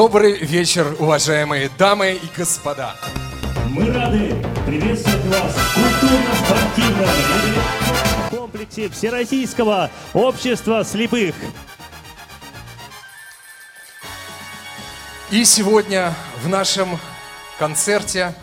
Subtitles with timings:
[0.00, 2.94] Добрый вечер, уважаемые дамы и господа.
[3.68, 4.32] Мы рады
[4.64, 7.08] приветствовать вас в культурно-спортивном
[8.30, 11.34] комплексе Всероссийского общества слепых.
[15.32, 16.96] И сегодня в нашем
[17.58, 18.36] концерте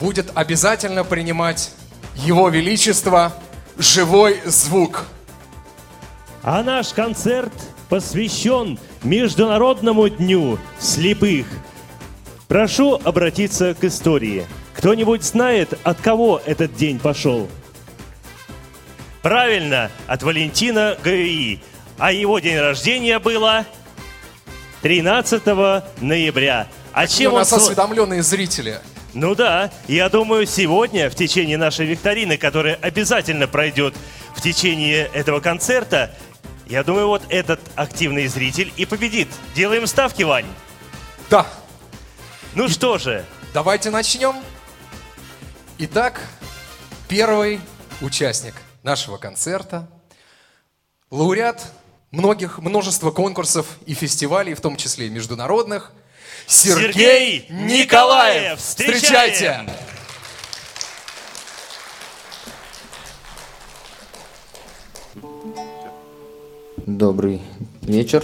[0.00, 1.72] будет обязательно принимать
[2.16, 3.32] Его Величество
[3.78, 5.04] живой звук.
[6.42, 7.52] А наш концерт
[7.90, 11.46] посвящен Международному дню слепых.
[12.48, 14.46] Прошу обратиться к истории.
[14.74, 17.48] Кто-нибудь знает, от кого этот день пошел?
[19.22, 21.60] Правильно, от Валентина Гаи.
[21.98, 23.66] А его день рождения было
[24.82, 25.42] 13
[26.00, 26.68] ноября.
[26.92, 27.58] А Какие чем у нас он...
[27.58, 28.78] осведомленные зрители.
[29.12, 33.94] Ну да, я думаю, сегодня, в течение нашей викторины, которая обязательно пройдет
[34.36, 36.14] в течение этого концерта,
[36.70, 39.28] я думаю, вот этот активный зритель и победит.
[39.56, 40.46] Делаем ставки, Вань.
[41.28, 41.46] Да,
[42.54, 44.36] Ну что же, давайте начнем.
[45.78, 46.20] Итак,
[47.08, 47.60] первый
[48.00, 48.54] участник
[48.84, 49.88] нашего концерта,
[51.10, 51.72] лауреат
[52.12, 55.92] многих, множества конкурсов и фестивалей, в том числе и международных,
[56.46, 57.80] Сергей, Сергей Николаев.
[57.80, 58.58] Николаев.
[58.60, 59.66] Встречайте!
[67.00, 67.40] Добрый
[67.80, 68.22] вечер.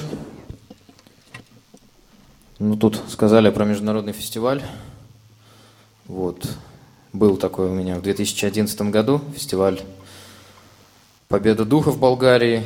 [2.59, 4.63] Ну, тут сказали про международный фестиваль.
[6.05, 6.47] Вот.
[7.15, 9.81] Был такой у меня в 2011 году фестиваль
[11.29, 12.65] Победа духа в Болгарии.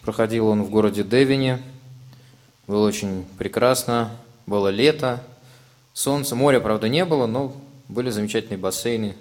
[0.00, 1.60] Проходил он в городе Девине.
[2.66, 4.12] Было очень прекрасно.
[4.46, 5.22] Было лето,
[5.92, 7.52] солнце, моря, правда, не было, но
[7.86, 9.14] были замечательные бассейны.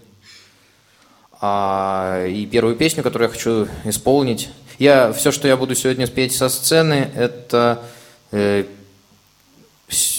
[1.42, 6.36] А, и первую песню, которую я хочу исполнить, я все, что я буду сегодня петь
[6.36, 7.84] со сцены, это
[8.32, 8.64] э,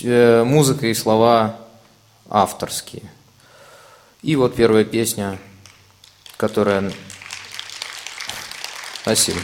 [0.03, 1.57] э, музыка и слова
[2.29, 3.03] авторские.
[4.23, 5.39] И вот первая песня,
[6.37, 6.93] которая...
[9.01, 9.39] Спасибо.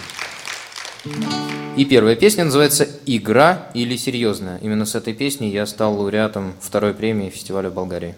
[1.77, 4.59] И первая песня называется «Игра или серьезная».
[4.59, 8.15] Именно с этой песней я стал лауреатом второй премии фестиваля Болгарии.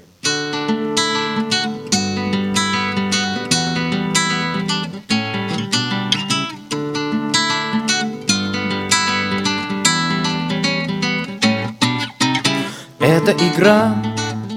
[13.08, 13.96] Это игра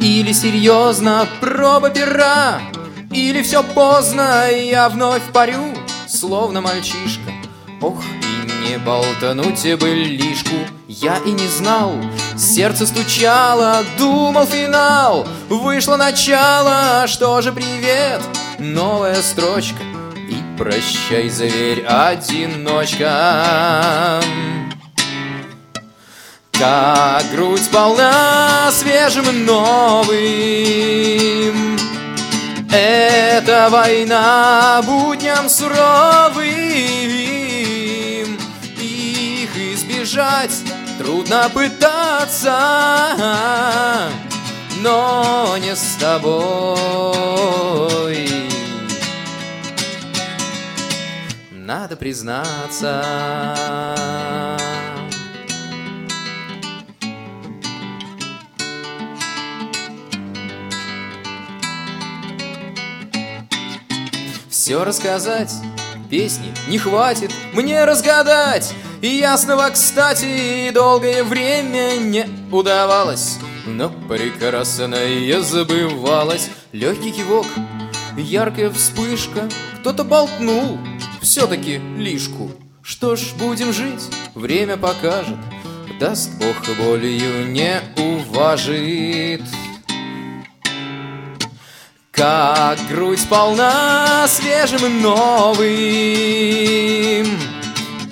[0.01, 2.59] или серьезно проба пера
[3.09, 5.73] Или все поздно, я вновь парю,
[6.05, 7.31] словно мальчишка.
[7.79, 10.57] Ох, и не болтануть бы лишку.
[10.89, 11.93] Я и не знал,
[12.37, 15.25] сердце стучало, думал финал.
[15.47, 18.19] Вышло начало, что же привет,
[18.59, 19.81] новая строчка
[20.29, 23.07] И прощай, зверь, одиночка
[26.61, 30.15] как грудь полна свежим новым.
[32.71, 36.45] Это война будням суровым.
[38.79, 40.51] Их избежать
[40.99, 42.59] трудно пытаться
[44.83, 47.41] Но не с тобой.
[51.49, 53.03] Надо признаться
[64.71, 65.51] Все рассказать.
[66.09, 68.73] Песни не хватит мне разгадать.
[69.01, 73.37] И ясного, кстати, долгое время не удавалось.
[73.65, 77.47] Но прекрасное забывалось Легкий кивок,
[78.15, 79.49] яркая вспышка.
[79.81, 80.79] Кто-то болтнул
[81.21, 82.49] все-таки лишку.
[82.81, 84.03] Что ж, будем жить,
[84.35, 85.35] время покажет.
[85.99, 89.41] Даст Бог болью не уважит
[92.11, 95.67] как грудь полна свежим новым.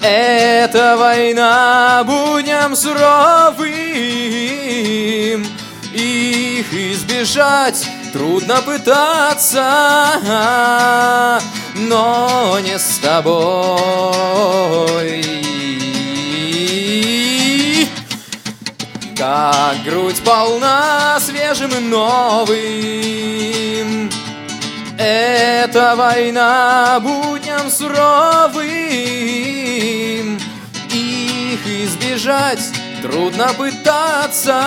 [0.02, 3.70] Это война будням суровым.
[5.94, 9.66] Их избежать трудно пытаться
[11.76, 14.40] Но не с тобой
[19.20, 22.50] как грудь полна свежим и новым.
[24.98, 28.64] Это война будням суровым.
[30.94, 32.64] Их избежать
[33.02, 34.62] трудно пытаться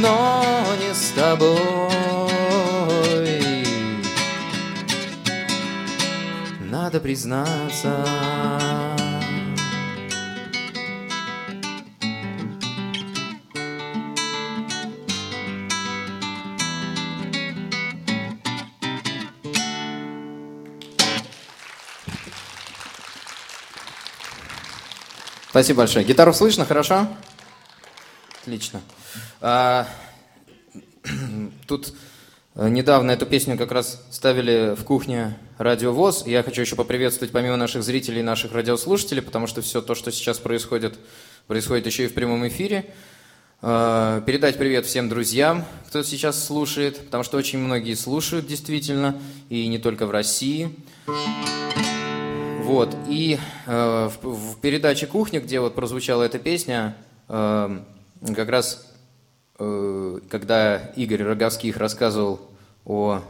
[0.00, 1.60] Но не с тобой.
[6.70, 8.06] Надо признаться
[25.50, 26.04] Спасибо большое.
[26.04, 27.08] Гитару слышно, хорошо?
[28.42, 28.80] Отлично.
[29.40, 29.88] А,
[31.66, 31.92] тут
[32.54, 36.22] э, недавно эту песню как раз ставили в кухне Радио ВОЗ.
[36.24, 40.38] Я хочу еще поприветствовать помимо наших зрителей, наших радиослушателей, потому что все то, что сейчас
[40.38, 40.96] происходит,
[41.48, 42.86] происходит еще и в прямом эфире.
[43.60, 49.66] А, передать привет всем друзьям, кто сейчас слушает, потому что очень многие слушают действительно, и
[49.66, 50.72] не только в России.
[52.70, 53.36] Вот, и
[53.66, 56.96] э, в, в передаче «Кухня», где вот прозвучала эта песня,
[57.28, 57.78] э,
[58.32, 58.86] как раз,
[59.58, 62.38] э, когда Игорь Роговских рассказывал
[62.84, 63.22] о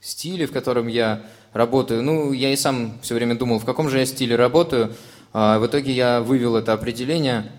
[0.00, 1.20] стиле, в котором я
[1.52, 4.94] работаю, ну, я и сам все время думал, в каком же я стиле работаю,
[5.34, 7.52] а в итоге я вывел это определение,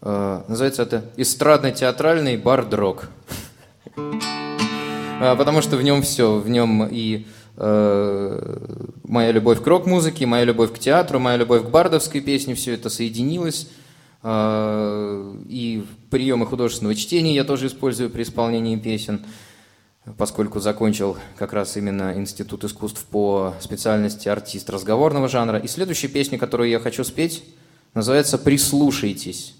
[0.00, 3.10] э, называется это «эстрадно-театральный бард-рок».
[5.20, 7.26] А, потому что в нем все, в нем и
[7.58, 12.88] моя любовь к рок-музыке, моя любовь к театру, моя любовь к бардовской песне, все это
[12.88, 13.68] соединилось.
[14.22, 19.24] Э, и приемы художественного чтения я тоже использую при исполнении песен,
[20.16, 25.58] поскольку закончил как раз именно Институт искусств по специальности артист разговорного жанра.
[25.58, 27.44] И следующая песня, которую я хочу спеть,
[27.94, 29.57] называется «Прислушайтесь».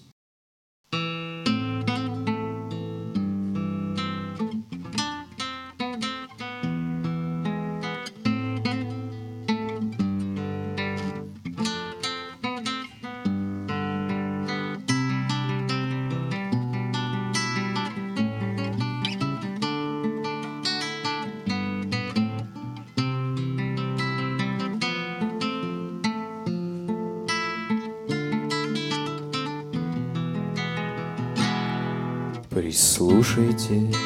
[32.68, 33.96] Прислушайтесь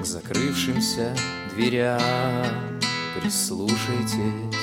[0.00, 1.14] к закрывшимся
[1.54, 2.00] дверям,
[3.14, 4.58] Прислушайтесь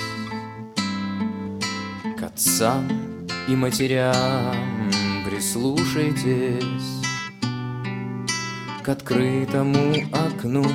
[2.19, 2.89] к отцам
[3.47, 4.91] и матерям,
[5.29, 6.59] Прислушайтесь
[8.83, 10.65] к открытому окну,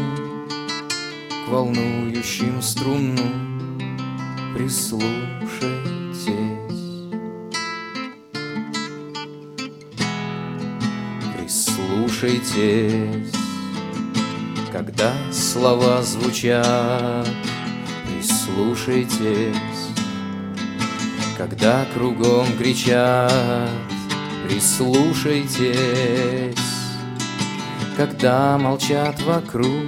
[1.44, 3.78] К волнующим струнам,
[4.56, 5.91] Прислушайтесь
[12.22, 13.32] Прислушайтесь,
[14.70, 17.26] когда слова звучат,
[18.06, 19.88] прислушайтесь,
[21.36, 23.68] когда кругом кричат,
[24.46, 26.54] прислушайтесь,
[27.96, 29.82] когда молчат вокруг,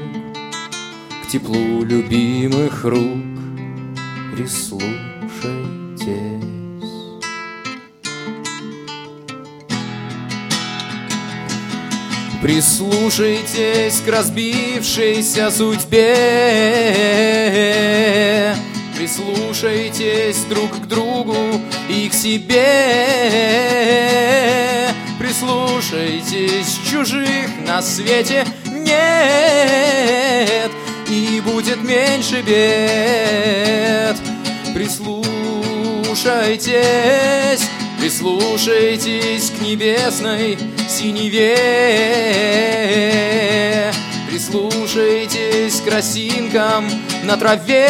[1.22, 3.22] к теплу любимых рук,
[4.34, 4.73] прислушайтесь.
[12.44, 16.14] Прислушайтесь к разбившейся судьбе.
[18.94, 21.38] Прислушайтесь друг к другу
[21.88, 23.06] и к себе.
[25.18, 28.44] Прислушайтесь, чужих на свете.
[28.70, 30.70] Нет
[31.08, 34.18] И будет меньше бед.
[34.74, 37.70] Прислушайтесь
[38.04, 40.58] Прислушайтесь к небесной
[40.94, 41.58] синеве.
[44.28, 46.88] Прислушайтесь к росинкам
[47.24, 47.82] на траве.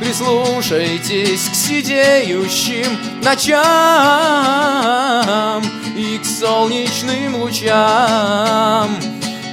[0.00, 3.62] Прислушайтесь к сидеющим ночам
[5.96, 8.98] И к солнечным лучам.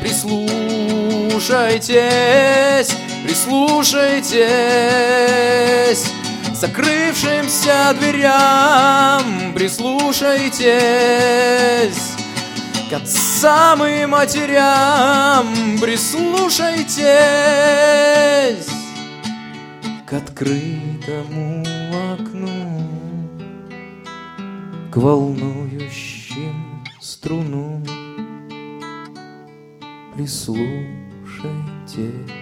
[0.01, 6.11] Прислушайтесь, прислушайтесь
[6.61, 12.13] закрывшимся дверям Прислушайтесь
[12.89, 15.47] к отцам и матерям
[15.81, 18.69] Прислушайтесь
[20.05, 21.65] к открытому
[22.13, 22.87] окну
[24.91, 27.83] К волнующим струнам.
[30.15, 32.40] Прислушайтесь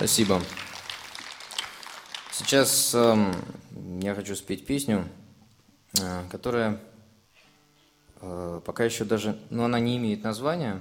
[0.00, 0.40] Спасибо.
[2.32, 3.32] Сейчас э,
[4.00, 5.06] я хочу спеть песню,
[6.00, 6.80] э, которая
[8.22, 10.80] э, пока еще даже, ну она не имеет названия.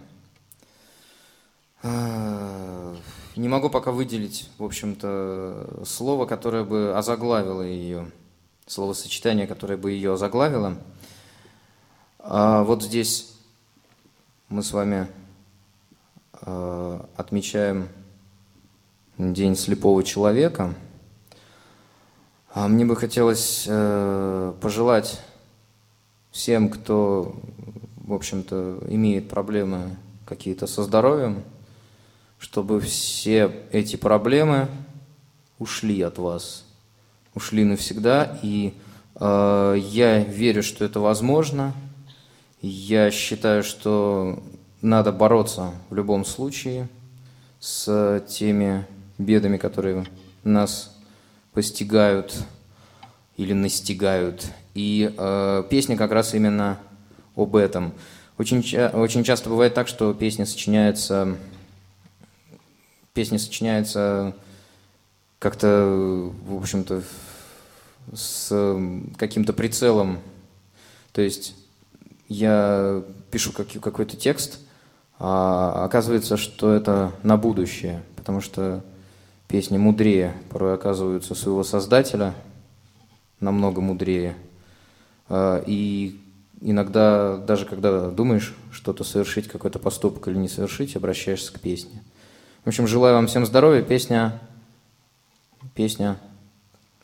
[1.84, 2.96] Э,
[3.36, 8.10] не могу пока выделить, в общем-то, слово, которое бы озаглавило ее,
[8.68, 10.78] словосочетание, которое бы ее озаглавило.
[12.20, 13.34] А вот здесь
[14.48, 15.10] мы с вами
[16.42, 17.90] э, отмечаем
[19.20, 20.74] День слепого человека.
[22.54, 25.20] А мне бы хотелось э, пожелать
[26.32, 27.36] всем, кто,
[27.98, 31.44] в общем-то, имеет проблемы какие-то со здоровьем,
[32.38, 34.70] чтобы все эти проблемы
[35.58, 36.64] ушли от вас,
[37.36, 38.40] ушли навсегда.
[38.42, 38.74] И
[39.16, 41.74] э, я верю, что это возможно.
[42.62, 44.42] Я считаю, что
[44.82, 46.88] надо бороться в любом случае
[47.60, 48.88] с теми
[49.20, 50.08] бедами, которые
[50.44, 50.98] нас
[51.54, 52.36] постигают
[53.38, 54.48] или настигают.
[54.74, 56.80] И э, песня как раз именно
[57.36, 57.94] об этом.
[58.38, 58.60] Очень,
[58.94, 61.36] очень часто бывает так, что песня сочиняется,
[63.14, 64.34] песня сочиняется
[65.40, 67.04] как-то, в общем-то,
[68.14, 68.78] с
[69.18, 70.20] каким-то прицелом.
[71.12, 71.56] То есть
[72.30, 74.60] я пишу какой-то текст,
[75.18, 78.84] а оказывается, что это на будущее, потому что
[79.50, 82.34] песни мудрее порой оказываются своего создателя,
[83.40, 84.36] намного мудрее.
[85.28, 86.22] А, и
[86.62, 92.04] иногда, даже когда думаешь что-то совершить, какой-то поступок или не совершить, обращаешься к песне.
[92.64, 93.82] В общем, желаю вам всем здоровья.
[93.82, 94.40] Песня,
[95.74, 96.18] песня,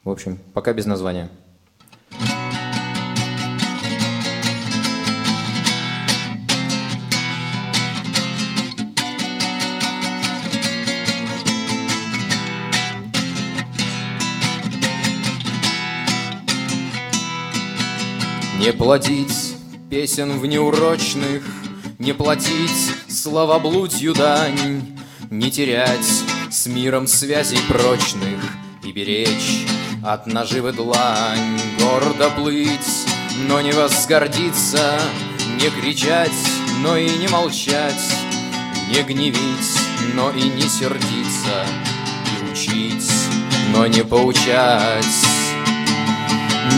[0.03, 1.29] в общем, пока без названия.
[18.59, 19.55] Не платить
[19.89, 21.43] песен в неурочных,
[21.99, 24.97] Не платить словоблудью дань,
[25.29, 28.39] Не терять с миром связей прочных
[28.83, 29.65] И беречь
[30.03, 33.05] от наживы длань, Гордо плыть,
[33.47, 34.99] но не возгордиться,
[35.59, 36.31] Не кричать,
[36.81, 38.15] но и не молчать,
[38.89, 39.79] Не гневить,
[40.13, 41.65] но и не сердиться,
[42.25, 43.11] И учить,
[43.73, 45.44] но не поучать.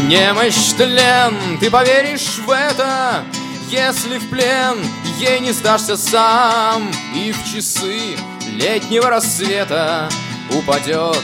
[0.07, 3.23] Немощь тлен, ты поверишь в это,
[3.69, 4.77] Если в плен
[5.19, 8.17] ей не сдашься сам, И в часы
[8.53, 10.09] летнего рассвета
[10.51, 11.23] Упадет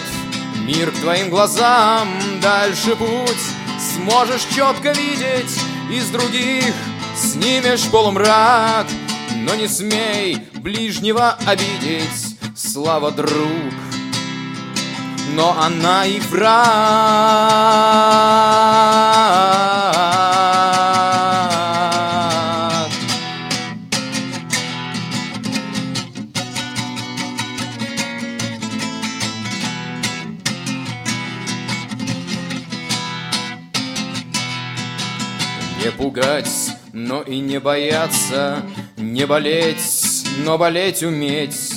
[0.66, 2.08] мир к твоим глазам.
[2.42, 3.44] Дальше путь
[3.96, 5.60] сможешь четко видеть
[5.92, 6.74] Из других
[7.16, 8.88] снимешь полумрак,
[9.36, 13.74] Но не смей ближнего обидеть, Слава, друг,
[15.32, 16.54] но она и враг.
[35.84, 36.48] Не пугать,
[36.94, 38.64] но и не бояться,
[38.98, 41.74] не болеть, но болеть уметь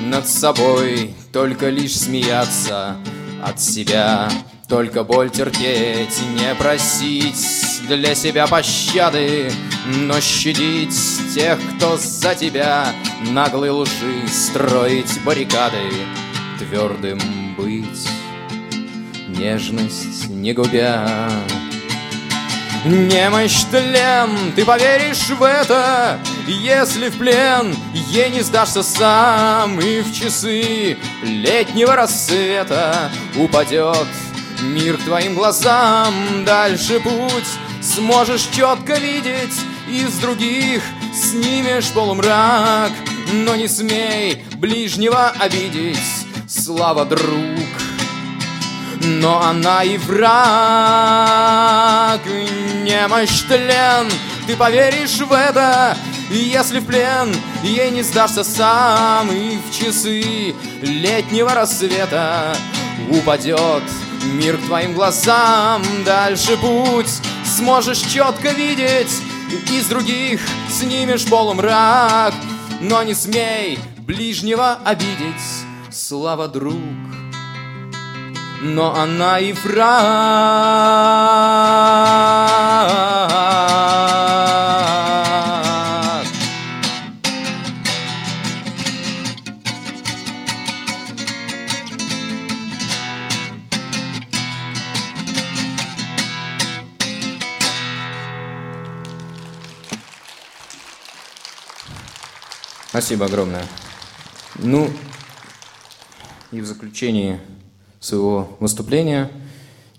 [0.00, 2.96] над собой только лишь смеяться
[3.42, 4.28] от себя,
[4.68, 9.50] только боль терпеть, не просить для себя пощады,
[9.86, 10.94] но щадить
[11.34, 12.86] тех, кто за тебя
[13.30, 15.90] наглой лжи строить баррикады,
[16.58, 17.18] твердым
[17.56, 18.08] быть,
[19.28, 21.30] нежность не губя.
[22.84, 30.12] Немощь тлен, ты поверишь в это, если в плен ей не сдашься сам И в
[30.12, 34.08] часы летнего рассвета упадет
[34.62, 37.48] мир к твоим глазам Дальше путь
[37.80, 40.82] сможешь четко видеть Из других
[41.14, 42.92] снимешь полумрак
[43.32, 45.98] Но не смей ближнего обидеть.
[46.48, 47.20] Слава, друг,
[49.00, 50.30] но она и враг
[52.84, 54.10] Немощь тлен,
[54.46, 55.96] ты поверишь в это
[56.38, 62.54] если в плен ей не сдашься сам И в часы летнего рассвета
[63.10, 63.82] Упадет
[64.24, 69.20] мир к твоим глазам Дальше путь сможешь четко видеть
[69.70, 72.34] Из других снимешь полумрак
[72.80, 76.74] Но не смей ближнего обидеть Слава, друг,
[78.62, 79.92] но она и враг.
[102.92, 103.64] Спасибо огромное.
[104.56, 104.86] Ну,
[106.50, 107.40] и в заключении
[108.00, 109.30] своего выступления.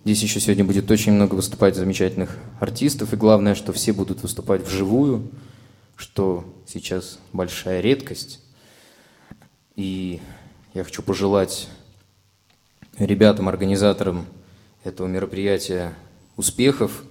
[0.05, 3.11] Здесь еще сегодня будет очень много выступать замечательных артистов.
[3.11, 5.31] И главное, что все будут выступать вживую,
[5.95, 8.41] что сейчас большая редкость.
[9.75, 10.21] И
[10.75, 11.69] я хочу пожелать
[12.99, 14.27] ребятам, организаторам
[14.83, 15.95] этого мероприятия
[16.37, 17.05] успехов,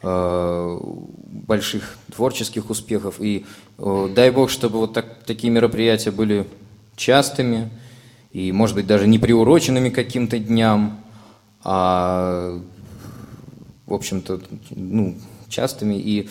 [0.00, 0.78] э,
[1.26, 3.16] больших творческих успехов.
[3.20, 3.44] И
[3.78, 6.46] дай бог, чтобы вот так, такие мероприятия были
[6.96, 7.70] частыми
[8.32, 11.00] и, может быть, даже не приуроченными каким-то дням,
[11.62, 12.60] а,
[13.86, 14.40] в общем-то,
[14.70, 15.16] ну,
[15.48, 15.94] частыми.
[15.94, 16.28] И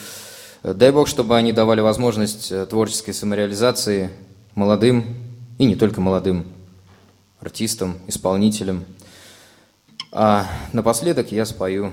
[0.63, 4.09] дай бог, чтобы они давали возможность э, творческой самореализации
[4.55, 5.05] молодым
[5.57, 6.45] и не только молодым
[7.39, 8.85] артистам, исполнителям.
[10.11, 11.91] А напоследок я спою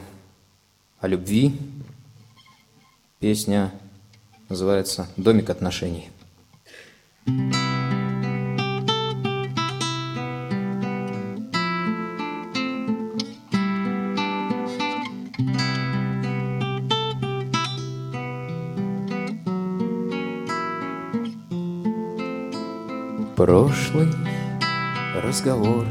[1.00, 1.56] о любви.
[3.18, 3.72] Песня
[4.50, 6.10] называется «Домик отношений».
[23.36, 24.12] Прошлый
[25.22, 25.86] разговор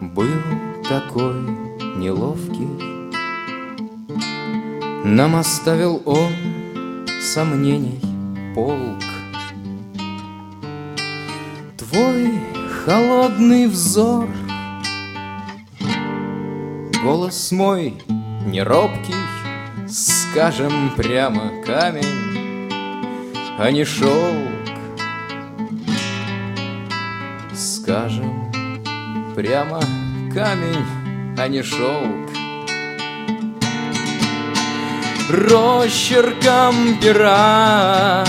[0.00, 0.26] был
[0.86, 1.40] такой
[1.96, 2.68] неловкий.
[5.04, 6.55] Нам оставил он
[7.26, 8.00] сомнений
[8.54, 9.02] полк.
[11.76, 12.30] Твой
[12.84, 14.28] холодный взор,
[17.02, 17.94] голос мой
[18.46, 19.14] неробкий,
[19.88, 22.70] скажем прямо камень,
[23.58, 24.52] а не шелк.
[27.52, 28.52] Скажем
[29.34, 29.80] прямо
[30.32, 30.84] камень,
[31.36, 32.25] а не шелк.
[35.28, 38.24] Росчерком пера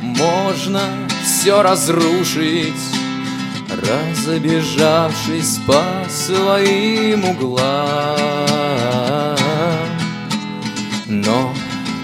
[0.00, 0.80] можно
[1.24, 2.74] все разрушить,
[3.70, 8.16] Разобежавшись по своим углам.
[11.06, 11.54] Но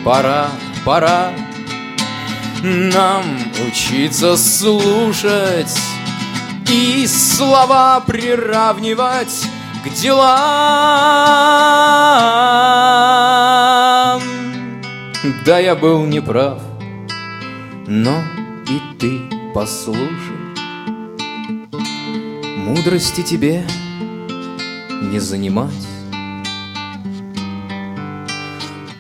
[0.05, 0.47] пора,
[0.85, 1.33] пора
[2.63, 3.25] нам
[3.67, 5.77] учиться слушать
[6.69, 9.47] и слова приравнивать
[9.85, 10.53] к делам.
[15.45, 16.61] Да, я был неправ,
[17.87, 18.23] но
[18.69, 19.21] и ты
[19.55, 20.09] послушай.
[22.57, 23.65] Мудрости тебе
[24.91, 25.87] не занимать.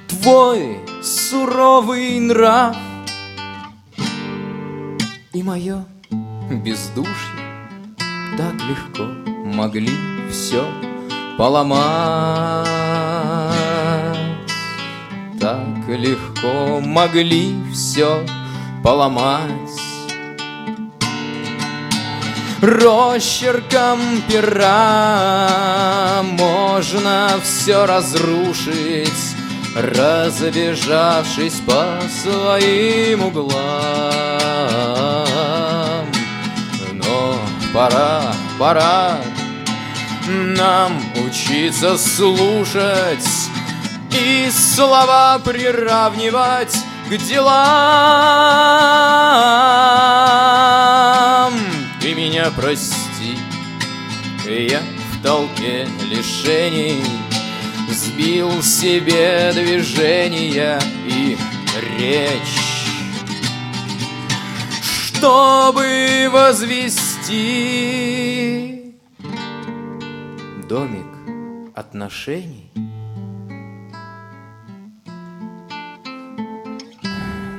[0.09, 2.77] Твой суровый нрав
[5.33, 5.85] и мое
[6.65, 7.09] бездушье
[8.37, 9.05] так легко
[9.45, 9.91] могли
[10.31, 10.65] все
[11.37, 12.69] поломать.
[15.41, 18.25] Так легко могли все
[18.83, 19.51] поломать.
[22.61, 29.37] Росчерком пера можно все разрушить,
[29.75, 33.53] Разбежавшись по своим углам.
[36.93, 37.37] Но
[37.73, 39.19] пора, пора
[40.29, 40.93] нам
[41.27, 43.51] учиться слушать
[44.15, 46.77] И слова приравнивать
[47.09, 47.53] к делам.
[52.01, 53.39] Ты меня прости,
[54.47, 54.81] я
[55.13, 57.05] в толпе лишений
[57.89, 61.37] Сбил себе движения и
[61.99, 62.87] речь
[64.83, 67.35] Чтобы возвести
[70.69, 71.07] Домик
[71.75, 72.71] отношений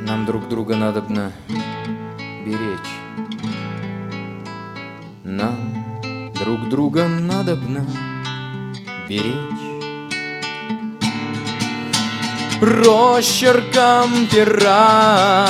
[0.06, 1.32] Нам друг друга надобно
[2.46, 2.94] беречь
[5.24, 7.86] Нам друг друга надобно
[9.08, 9.64] беречь
[12.62, 15.48] Росчерком пера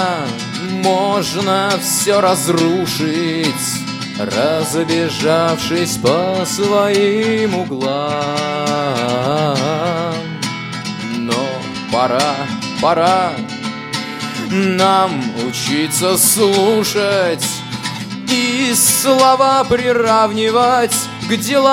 [0.84, 3.48] можно все разрушить,
[4.20, 8.14] Разбежавшись по своим углам.
[11.18, 11.34] Но
[11.92, 12.36] пора,
[12.82, 13.32] пора
[14.54, 15.12] нам
[15.48, 17.46] учиться слушать
[18.30, 20.96] И слова приравнивать
[21.28, 21.64] к делам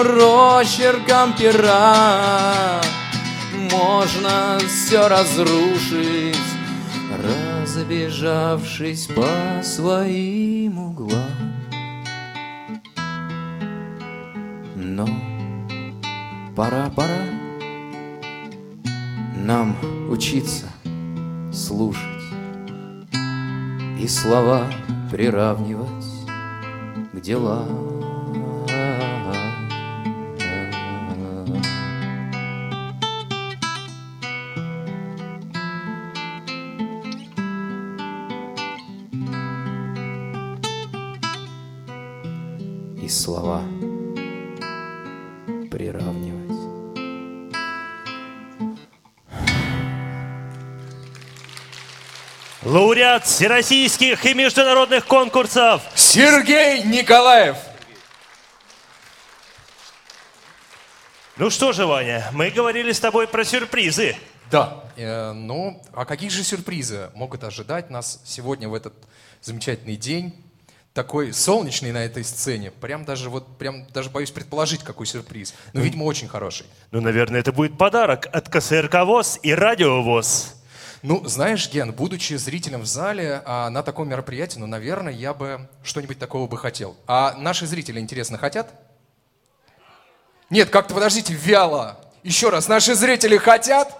[0.00, 2.80] Росчерком пера.
[3.70, 6.36] Можно все разрушить
[7.24, 9.26] Разбежавшись по
[9.62, 11.54] своим углам.
[14.76, 15.08] Но
[16.54, 17.41] пора, пора
[19.44, 19.74] нам
[20.08, 20.66] учиться
[21.52, 22.06] слушать
[24.00, 24.66] И слова
[25.10, 25.88] приравнивать
[27.12, 27.92] к делам.
[43.02, 43.62] и слова
[52.72, 57.58] Лауреат всероссийских и международных конкурсов Сергей Николаев.
[61.36, 64.16] Ну что же, Ваня, мы говорили с тобой про сюрпризы.
[64.50, 64.84] Да.
[64.96, 68.94] Э, ну, а какие же сюрпризы могут ожидать нас сегодня в этот
[69.42, 70.34] замечательный день?
[70.94, 72.70] Такой солнечный на этой сцене.
[72.70, 75.52] Прям даже вот, прям даже боюсь предположить, какой сюрприз.
[75.74, 76.64] Но, видимо, очень хороший.
[76.90, 80.54] Ну, наверное, это будет подарок от КСРК ВОЗ и Радио ВОЗ.
[81.02, 85.68] Ну, знаешь, Ген, будучи зрителем в зале а, на таком мероприятии, ну, наверное, я бы
[85.82, 86.96] что-нибудь такого бы хотел.
[87.08, 88.72] А наши зрители, интересно, хотят?
[90.48, 91.98] Нет, как-то подождите, вяло.
[92.22, 93.92] Еще раз, наши зрители хотят?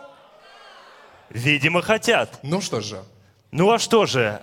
[1.29, 2.39] Видимо, хотят.
[2.45, 3.03] Ну что же.
[3.51, 4.41] Ну а что же?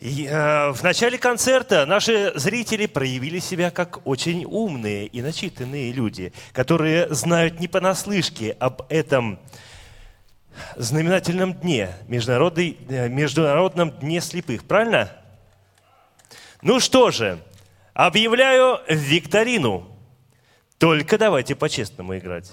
[0.00, 6.32] И, э, в начале концерта наши зрители проявили себя как очень умные и начитанные люди,
[6.52, 9.38] которые знают не понаслышке об этом
[10.76, 15.10] знаменательном дне, э, международном дне слепых, правильно?
[16.62, 17.38] Ну что же,
[17.94, 19.86] объявляю викторину.
[20.78, 22.52] Только давайте по-честному играть.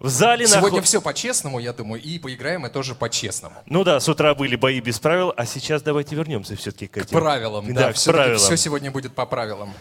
[0.00, 3.54] В зале Сегодня нахо- все по-честному, я думаю, и поиграем мы тоже по-честному.
[3.66, 7.16] Ну да, с утра были бои без правил, а сейчас давайте вернемся все-таки к этим.
[7.18, 8.38] Правилам, Да, да, к все, правилам.
[8.38, 9.72] все сегодня будет по правилам.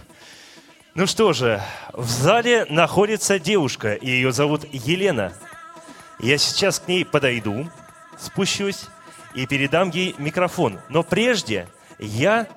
[0.96, 5.34] Ну что же, в зале находится девушка, ее зовут Елена.
[6.20, 7.70] Я сейчас к ней подойду,
[8.18, 8.86] спущусь
[9.34, 10.80] и передам ей микрофон.
[10.90, 11.68] Но прежде
[12.00, 12.48] я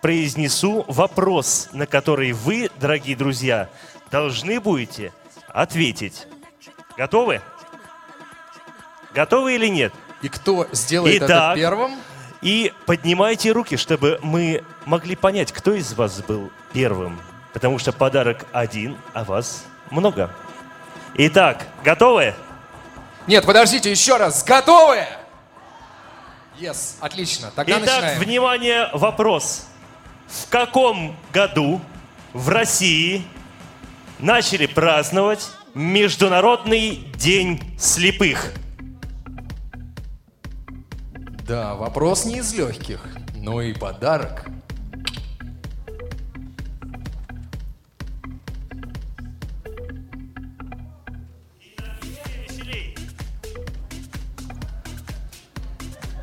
[0.00, 3.68] произнесу вопрос, на который вы, дорогие друзья,
[4.10, 5.12] должны будете
[5.48, 6.26] ответить.
[6.96, 7.42] Готовы?
[9.14, 9.92] Готовы или нет?
[10.22, 11.56] И кто сделает это Итак.
[11.56, 11.92] первым?
[12.42, 17.18] И поднимайте руки, чтобы мы могли понять, кто из вас был первым.
[17.52, 20.30] Потому что подарок один, а вас много.
[21.14, 22.34] Итак, готовы?
[23.26, 24.44] Нет, подождите, еще раз.
[24.44, 25.04] Готовы?
[26.60, 27.50] Yes, отлично.
[27.54, 28.20] Тогда Итак, начинаем.
[28.20, 29.66] внимание, вопрос.
[30.28, 31.80] В каком году
[32.32, 33.24] в России
[34.18, 38.52] начали праздновать Международный день слепых?
[41.46, 44.46] Да, вопрос не из легких, но и подарок.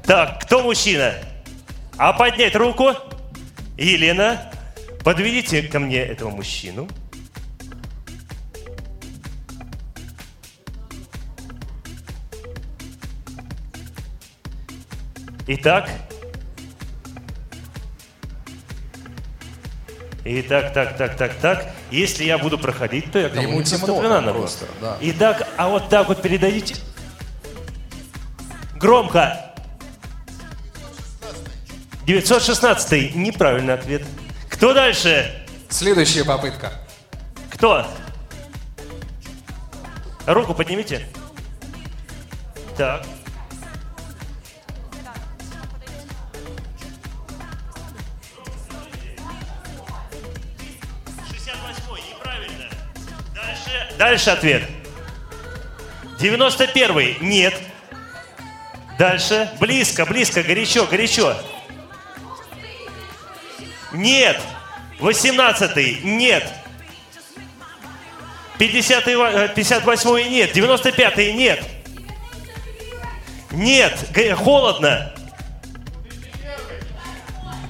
[0.06, 1.14] Так, кто мужчина?
[1.98, 2.92] А поднять руку?
[3.78, 4.52] Елена,
[5.04, 6.90] подведите ко мне этого мужчину.
[15.48, 15.90] Итак.
[20.26, 21.68] Итак, так, так, так, так.
[21.92, 24.98] Если я буду проходить, то я Да кому-нибудь темно просто, да.
[25.02, 26.76] Итак, а вот так вот передадите.
[28.76, 29.53] Громко.
[32.06, 34.04] 916 неправильный ответ.
[34.50, 35.46] Кто дальше?
[35.70, 36.74] Следующая попытка.
[37.50, 37.88] Кто?
[40.26, 41.06] Руку поднимите.
[42.78, 43.06] Так.
[53.34, 54.64] Дальше, дальше ответ.
[56.20, 57.54] 91 нет.
[59.00, 59.50] Дальше.
[59.60, 61.36] Близко, близко, горячо, горячо.
[63.94, 64.42] Нет.
[65.00, 66.44] 18 нет.
[68.58, 69.06] 50
[69.56, 70.54] 58 нет.
[70.54, 71.64] 95 нет.
[73.52, 73.98] Нет.
[74.38, 75.14] Холодно.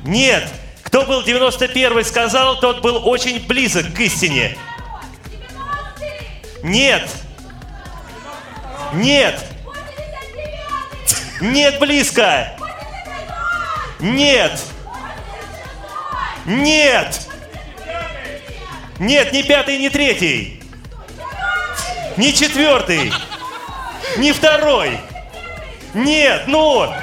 [0.05, 0.47] Нет.
[0.83, 4.57] Кто был 91 сказал, тот был очень близок к истине.
[6.61, 7.09] Нет.
[8.93, 9.43] Нет.
[11.41, 12.55] Нет, близко.
[13.99, 14.61] Нет.
[16.45, 17.27] Нет.
[18.99, 20.61] Нет, не пятый, не третий.
[22.17, 23.11] Не четвертый.
[24.17, 24.99] Не второй.
[25.93, 26.93] Нет, ну.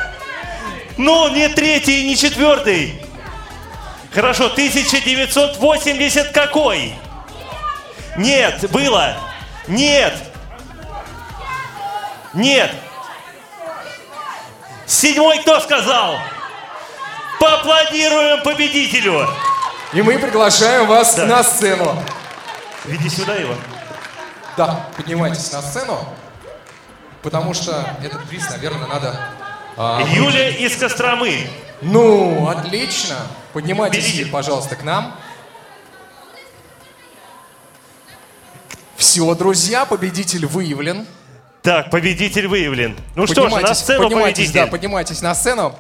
[0.97, 3.01] Ну, не третий, не четвертый.
[4.13, 6.95] Хорошо, 1980 какой?
[8.17, 9.17] Нет, было.
[9.69, 10.15] Нет.
[12.35, 12.71] Нет.
[14.87, 16.17] Седьмой кто сказал?
[17.41, 19.27] Поаплодируем победителю.
[19.95, 21.27] И мы приглашаем вас Да.
[21.27, 22.01] на сцену.
[22.85, 23.55] Веди сюда его.
[24.57, 25.99] Да, поднимайтесь на сцену,
[27.23, 29.19] потому что этот приз, наверное, надо...
[29.77, 30.77] а, Юля из
[38.97, 41.07] Все, друзья, победитель выявлен.
[41.63, 42.99] Так, победитель выявлен.
[43.17, 44.61] Ну что ж, на сцену поднимайтесь, победитель.
[44.61, 45.75] да, поднимайтесь на сцену.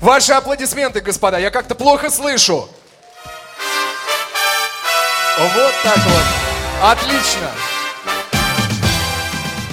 [0.00, 2.68] Ваши аплодисменты, господа, я как-то плохо слышу.
[5.38, 6.24] Вот так вот.
[6.82, 7.50] Отлично.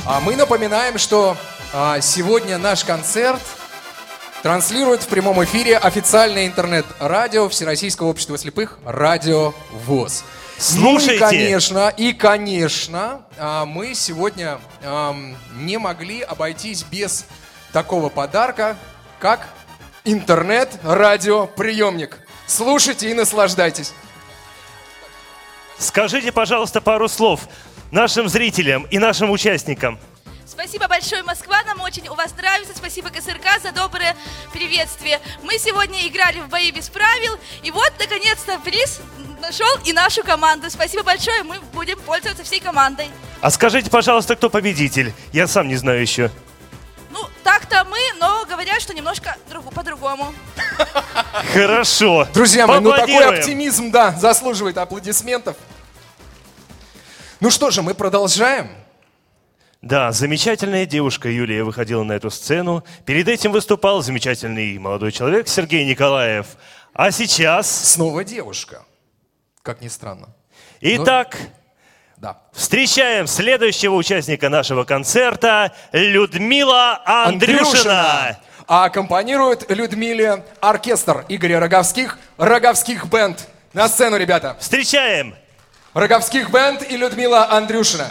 [0.05, 1.37] А мы напоминаем, что
[1.73, 3.41] а, сегодня наш концерт
[4.41, 10.23] транслирует в прямом эфире официальное интернет-радио Всероссийского общества слепых «Радио ВОЗ».
[10.57, 11.11] Слушайте.
[11.11, 17.25] Ну и, конечно, и, конечно, а, мы сегодня ам, не могли обойтись без
[17.71, 18.77] такого подарка,
[19.19, 19.47] как
[20.05, 22.19] интернет-радиоприемник.
[22.45, 23.93] Слушайте и наслаждайтесь.
[25.77, 27.41] Скажите, пожалуйста, пару слов
[27.91, 29.99] нашим зрителям и нашим участникам.
[30.45, 31.63] Спасибо большое, Москва.
[31.63, 32.73] Нам очень у вас нравится.
[32.75, 34.15] Спасибо КСРК за доброе
[34.51, 35.19] приветствие.
[35.41, 37.37] Мы сегодня играли в бои без правил.
[37.63, 38.99] И вот, наконец-то, приз
[39.41, 40.69] нашел и нашу команду.
[40.69, 41.43] Спасибо большое.
[41.43, 43.07] Мы будем пользоваться всей командой.
[43.41, 45.13] А скажите, пожалуйста, кто победитель?
[45.31, 46.29] Я сам не знаю еще.
[47.13, 50.33] Ну, так-то мы, но говорят, что немножко другу- по-другому.
[51.53, 52.27] Хорошо.
[52.33, 55.55] Друзья мои, ну такой оптимизм, да, заслуживает аплодисментов.
[57.39, 58.71] Ну что же, мы продолжаем.
[59.83, 62.83] Да, замечательная девушка Юлия выходила на эту сцену.
[63.05, 66.47] Перед этим выступал замечательный молодой человек Сергей Николаев.
[66.93, 67.69] А сейчас...
[67.91, 68.85] Снова девушка.
[69.61, 70.29] Как ни странно.
[70.81, 71.37] Итак,
[72.23, 72.37] Да.
[72.53, 78.39] встречаем следующего участника нашего концерта Людмила Андрюшина.
[78.65, 83.45] А аккомпанирует Людмиле оркестр Игоря Роговских, Роговских бенд.
[83.73, 84.55] На сцену, ребята.
[84.57, 85.35] Встречаем!
[85.93, 88.07] Роговских бенд и Людмила Андрюшина.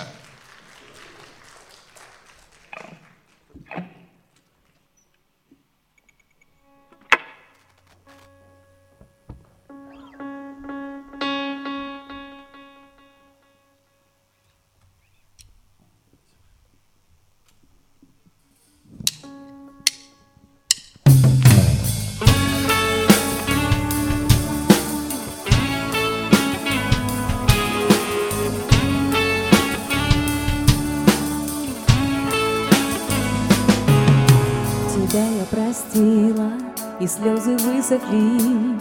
[35.53, 36.51] Простила,
[36.99, 38.79] и слезы высохли,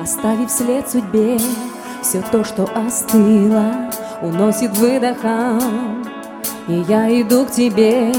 [0.00, 1.38] Оставив след судьбе
[2.02, 3.90] все то, что остыло,
[4.22, 6.06] Уносит выдохом,
[6.68, 8.12] и я иду к тебе.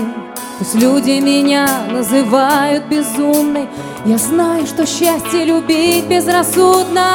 [0.60, 3.70] Пусть люди меня называют безумной,
[4.06, 7.08] Я знаю, что счастье любить безрассудно.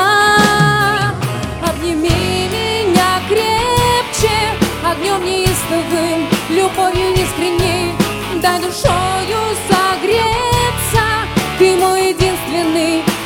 [1.68, 4.36] Обними меня крепче,
[4.84, 7.92] огнем неистовым, любовью искренней,
[8.40, 10.41] дай душою согреться.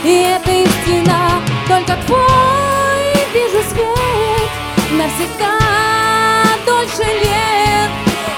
[0.07, 1.43] И это истина.
[1.67, 4.51] Только твой вижу свет
[4.93, 5.59] навсегда
[6.65, 7.91] дольше лет.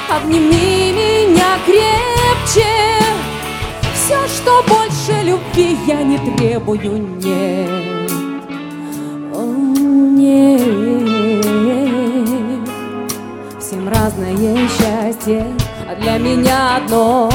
[0.08, 2.72] Обними меня крепче.
[3.92, 8.10] Все, что больше любви я не требую, нет.
[9.34, 9.42] О,
[10.16, 10.68] нет.
[13.60, 15.44] Всем разное счастье,
[15.86, 17.28] а для меня одно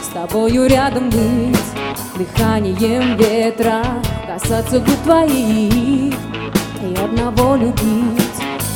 [0.00, 1.71] С тобою рядом быть,
[2.16, 3.82] дыханием ветра
[4.26, 6.14] Касаться губ твоих
[6.82, 8.22] и одного любить.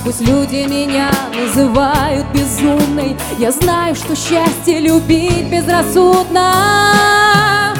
[0.04, 3.16] Пусть люди меня называют безумной.
[3.38, 7.74] Я знаю, что счастье любить безрассудно.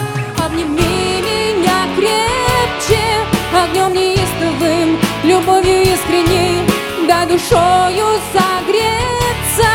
[0.45, 3.05] Обними меня крепче
[3.55, 6.67] Огнем неистовым, любовью искренней.
[7.07, 9.71] Дай душою согреться.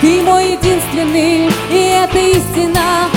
[0.00, 3.11] Ты мой единственный, и это истина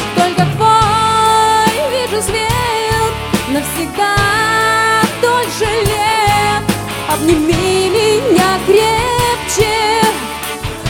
[5.56, 6.64] дольше лет
[7.08, 10.02] Обними меня крепче.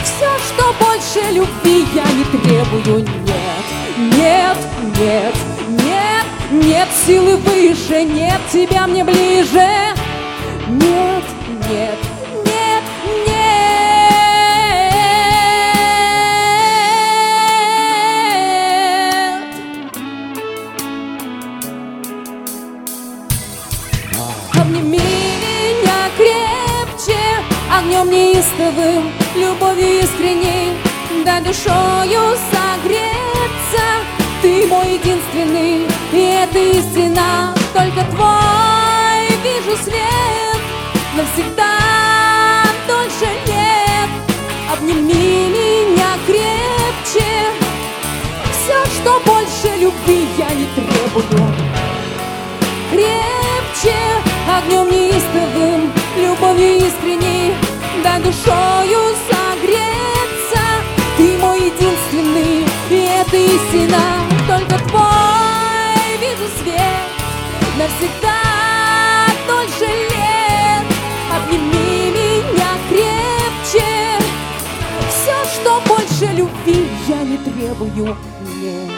[0.02, 3.04] Все, что больше любви я не требую.
[3.04, 4.56] Нет, нет,
[4.98, 5.34] нет,
[5.68, 8.02] нет, нет силы выше.
[8.02, 9.68] Нет тебя мне ближе.
[10.68, 11.24] Нет,
[11.68, 11.98] нет,
[28.06, 30.76] Огнем неистовым, любовью искренней
[31.24, 33.86] Дай душою согреться.
[34.42, 40.60] Ты мой единственный, и это истина Только твой вижу свет
[41.16, 44.10] Навсегда дольше нет.
[44.72, 47.28] Обними меня крепче.
[48.52, 51.52] Все, что больше любви я не требую
[58.26, 60.62] душою согреться.
[61.16, 64.02] Ты мой единственный, и это истина.
[64.48, 67.06] Только твой вижу свет
[67.78, 68.38] навсегда
[69.46, 70.84] Тот лет.
[71.36, 74.18] Обними меня крепче.
[75.08, 78.16] Все, что больше любви я не требую,
[78.60, 78.95] нет.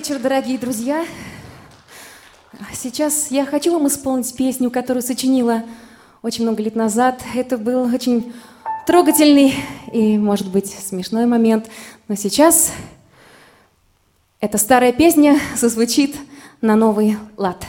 [0.00, 1.04] вечер, дорогие друзья.
[2.72, 5.62] Сейчас я хочу вам исполнить песню, которую сочинила
[6.22, 7.22] очень много лет назад.
[7.34, 8.32] Это был очень
[8.86, 9.52] трогательный
[9.92, 11.68] и, может быть, смешной момент.
[12.08, 12.72] Но сейчас
[14.40, 16.16] эта старая песня зазвучит
[16.62, 17.62] на новый лад.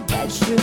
[0.00, 0.61] that you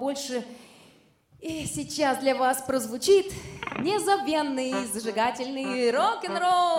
[0.00, 0.42] побольше.
[1.40, 3.26] И сейчас для вас прозвучит
[3.78, 6.69] незабвенный, зажигательный рок-н-ролл.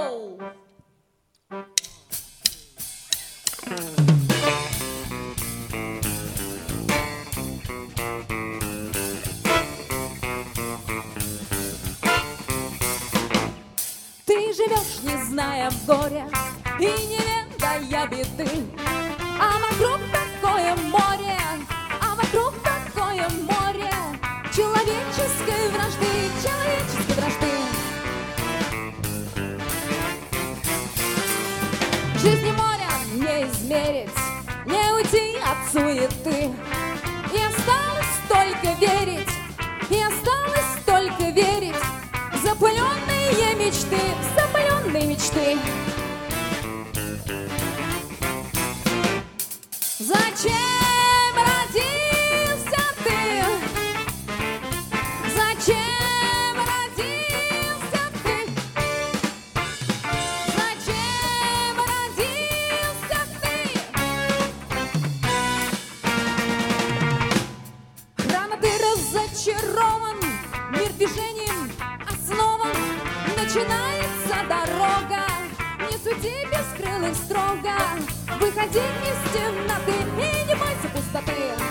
[78.61, 81.70] Выходи из темноты и не бойся пустоты.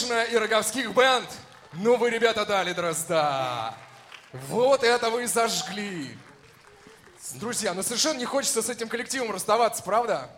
[0.00, 1.28] Андрюшина и Роговских бенд.
[1.74, 3.74] Ну вы, ребята, дали дрозда.
[4.32, 6.16] Вот это вы зажгли.
[7.34, 10.30] Друзья, ну совершенно не хочется с этим коллективом расставаться, правда?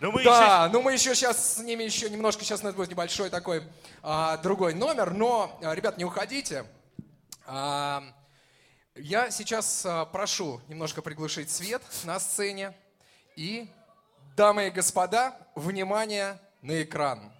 [0.00, 2.90] Ну, мы да, ну мы еще сейчас с ними еще немножко, сейчас у нас будет
[2.90, 3.62] небольшой такой
[4.02, 6.64] а, другой номер, но, а, ребят, не уходите.
[7.46, 8.02] А,
[8.96, 12.74] я сейчас а, прошу немножко приглушить свет на сцене
[13.36, 13.70] и,
[14.36, 17.35] дамы и господа, внимание на экран.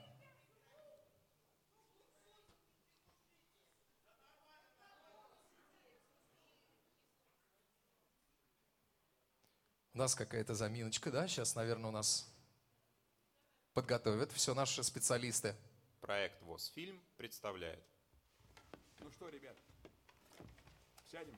[9.97, 11.27] У нас какая-то заминочка, да?
[11.27, 12.31] Сейчас, наверное, у нас
[13.73, 15.55] подготовят все наши специалисты.
[16.03, 17.83] Проект ВОЗ-фильм представляет.
[19.01, 19.57] Ну что, ребят,
[21.11, 21.35] сядем?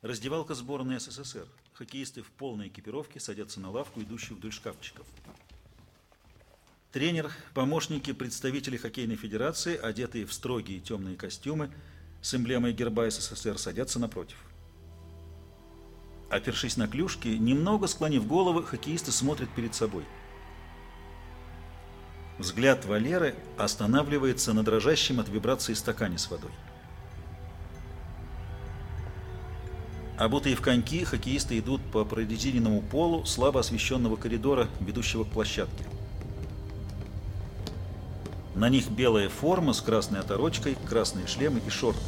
[0.00, 1.48] Раздевалка сборной СССР.
[1.72, 5.04] Хоккеисты в полной экипировке садятся на лавку, идущую вдоль шкафчиков.
[6.92, 11.74] Тренер, помощники, представители хоккейной федерации, одетые в строгие темные костюмы
[12.22, 14.38] с эмблемой герба СССР, садятся напротив.
[16.30, 20.04] Опершись на клюшки, немного склонив головы, хоккеисты смотрят перед собой.
[22.38, 26.52] Взгляд Валеры останавливается на дрожащем от вибрации стакане с водой.
[30.18, 35.84] Обутые в коньки, хоккеисты идут по прорезиненному полу слабо освещенного коридора, ведущего к площадке.
[38.54, 42.00] На них белая форма с красной оторочкой, красные шлемы и шорты.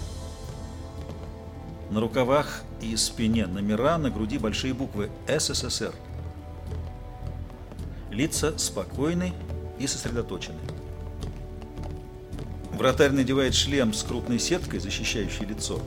[1.91, 5.95] На рукавах и спине номера, на груди большие буквы «СССР».
[8.11, 9.33] Лица спокойны
[9.79, 10.59] и сосредоточены.
[12.73, 15.81] Вратарь надевает шлем с крупной сеткой, защищающей лицо.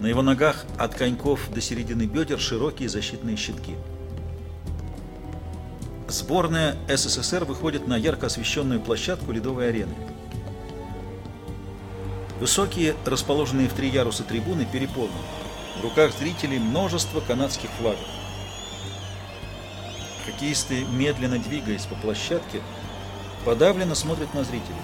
[0.00, 3.74] На его ногах от коньков до середины бедер широкие защитные щитки.
[6.08, 9.94] Сборная СССР выходит на ярко освещенную площадку ледовой арены.
[12.38, 15.14] Высокие, расположенные в три яруса трибуны, переполнены.
[15.76, 17.98] В руках зрителей множество канадских флагов.
[20.24, 22.62] Хоккеисты, медленно двигаясь по площадке,
[23.44, 24.76] подавленно смотрят на зрителей.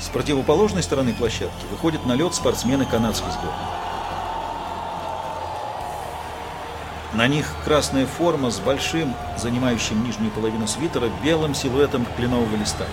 [0.00, 3.80] С противоположной стороны площадки выходят на лед спортсмены канадской сборной.
[7.12, 12.86] На них красная форма с большим, занимающим нижнюю половину свитера, белым силуэтом кленового листа.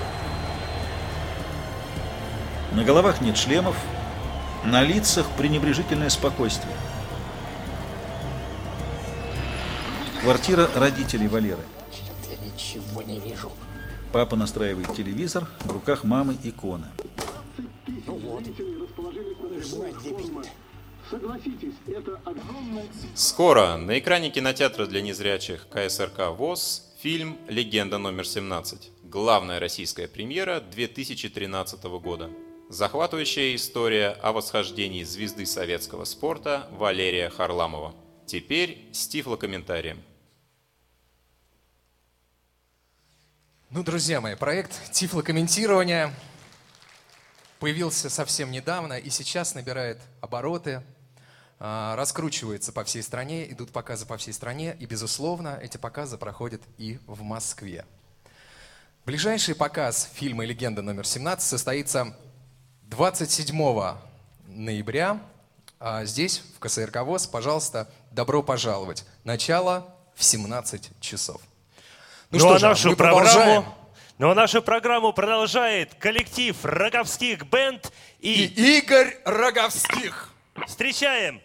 [2.72, 3.76] На головах нет шлемов,
[4.66, 6.74] на лицах пренебрежительное спокойствие.
[10.22, 11.62] Квартира родителей Валеры.
[12.30, 13.52] Я ничего не вижу.
[14.12, 16.92] Папа настраивает телевизор, в руках мамы икона.
[18.06, 18.44] Ну вот.
[23.16, 28.90] Скоро на экране кинотеатра для незрячих КСРК ВОЗ фильм «Легенда номер 17».
[29.04, 32.30] Главная российская премьера 2013 года.
[32.70, 37.96] Захватывающая история о восхождении звезды советского спорта Валерия Харламова.
[38.26, 40.04] Теперь с тифлокомментарием.
[43.70, 46.14] Ну, друзья мои, проект тифлокомментирования
[47.60, 50.84] появился совсем недавно и сейчас набирает обороты,
[51.60, 56.62] а, раскручивается по всей стране, идут показы по всей стране, и, безусловно, эти показы проходят
[56.78, 57.86] и в Москве.
[59.06, 62.14] Ближайший показ фильма «Легенда номер 17» состоится
[62.90, 63.96] 27
[64.48, 65.20] ноября
[65.80, 67.28] а здесь, в КСРК ВОЗ.
[67.28, 69.06] Пожалуйста, добро пожаловать.
[69.24, 71.40] Начало в 17 часов.
[72.32, 73.66] Ну, Ну, что а же, нашу мы программу, продолжаем.
[74.18, 80.34] ну а нашу программу продолжает коллектив роговских бенд И и Игорь Роговских.
[80.66, 81.42] встречаем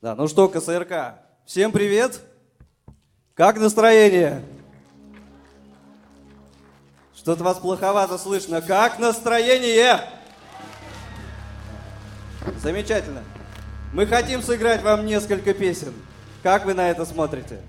[0.00, 2.20] Да, ну что, КСРК, всем привет!
[3.34, 4.44] Как настроение?
[7.16, 8.62] Что-то вас плоховато слышно.
[8.62, 10.00] Как настроение?
[12.58, 13.24] Замечательно.
[13.92, 15.92] Мы хотим сыграть вам несколько песен.
[16.44, 17.60] Как вы на это смотрите?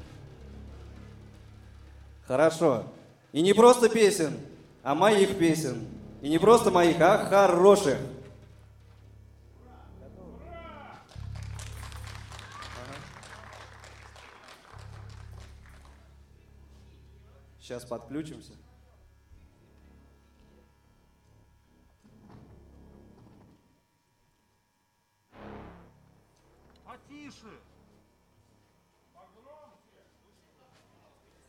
[2.28, 2.84] Хорошо.
[3.32, 4.38] И не просто песен,
[4.84, 5.84] а моих песен.
[6.22, 7.98] И не просто моих, а хороших.
[17.70, 18.54] Сейчас подключимся.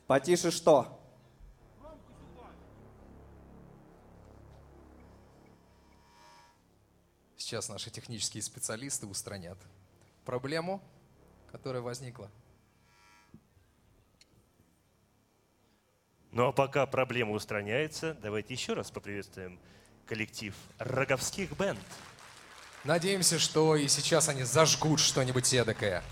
[0.07, 1.01] Потише что?
[7.39, 9.57] Сейчас наши технические специалисты устранят
[10.27, 10.83] проблему,
[11.51, 12.31] которая возникла.
[16.33, 19.59] Ну а пока проблема устраняется, давайте еще раз поприветствуем
[20.07, 21.78] коллектив роговских бенд.
[22.85, 26.03] Надеемся, что и сейчас они зажгут что-нибудь эдакое.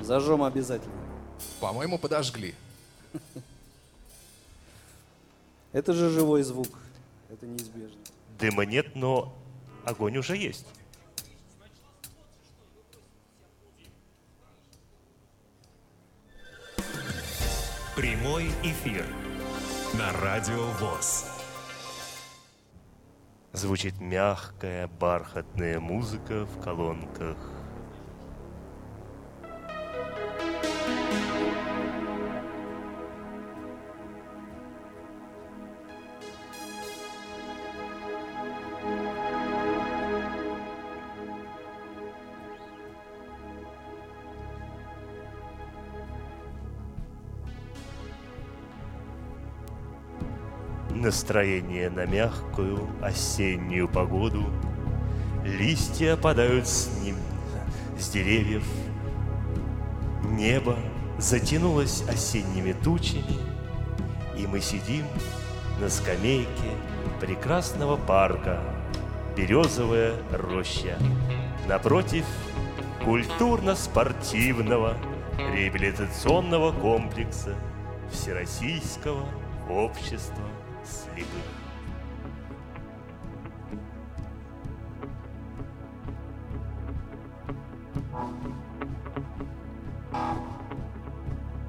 [0.00, 0.94] Зажжем обязательно.
[1.60, 2.54] По-моему, подожгли.
[5.72, 6.78] Это же живой звук.
[7.30, 7.98] Это неизбежно.
[8.38, 9.34] Дыма нет, но
[9.84, 10.66] огонь уже есть.
[17.94, 19.04] Прямой эфир
[19.92, 21.26] на Радио ВОЗ.
[23.52, 27.36] Звучит мягкая, бархатная музыка в колонках.
[51.12, 54.46] Настроение на мягкую осеннюю погоду
[55.44, 57.16] Листья опадают с ним,
[57.98, 58.64] с деревьев.
[60.24, 60.74] Небо
[61.18, 63.36] затянулось осенними тучами,
[64.38, 65.04] И мы сидим
[65.82, 66.70] на скамейке
[67.20, 68.58] прекрасного парка
[69.36, 70.96] Березовая роща.
[71.68, 72.24] Напротив
[73.04, 74.96] культурно-спортивного
[75.36, 77.54] реабилитационного комплекса
[78.10, 79.26] Всероссийского
[79.68, 80.48] общества
[80.92, 81.26] слепых.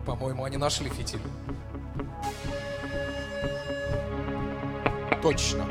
[0.05, 1.21] По-моему, они нашли фитиль.
[5.21, 5.65] Точно.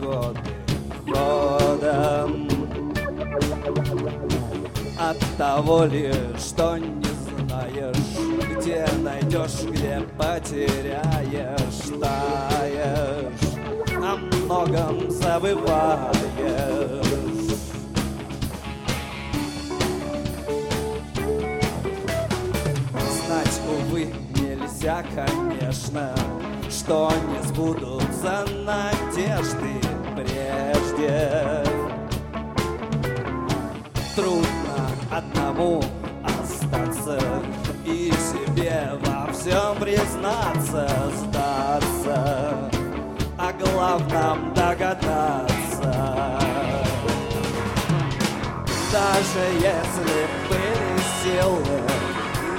[0.00, 0.40] Годы
[1.06, 2.48] ходом.
[4.98, 7.04] От того ли, что не
[7.46, 7.96] знаешь,
[8.56, 13.56] где найдешь, где потеряешь, таешь,
[13.96, 16.16] о многом забываешь.
[23.26, 26.14] Знать, увы, нельзя, конечно,
[26.70, 29.80] что не сбудутся надежды
[30.14, 31.64] прежде.
[34.14, 35.82] Трудно одному
[36.24, 37.18] остаться
[37.84, 42.70] и себе во всем признаться, сдаться,
[43.38, 45.56] о главном догадаться.
[48.92, 51.80] Даже если были силы,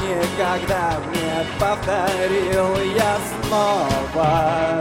[0.02, 4.80] никогда не повторил я снова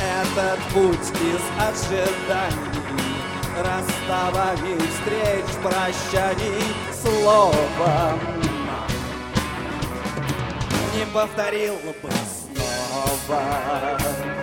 [0.00, 2.82] этот путь из ожиданий,
[3.58, 6.62] расставаний, встреч, прощаний,
[6.92, 8.20] словом
[10.94, 12.10] не повторил бы
[12.54, 14.41] снова.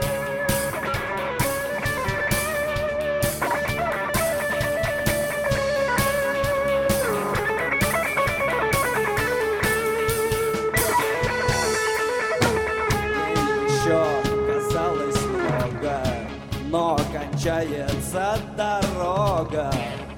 [17.39, 19.71] Кончается дорога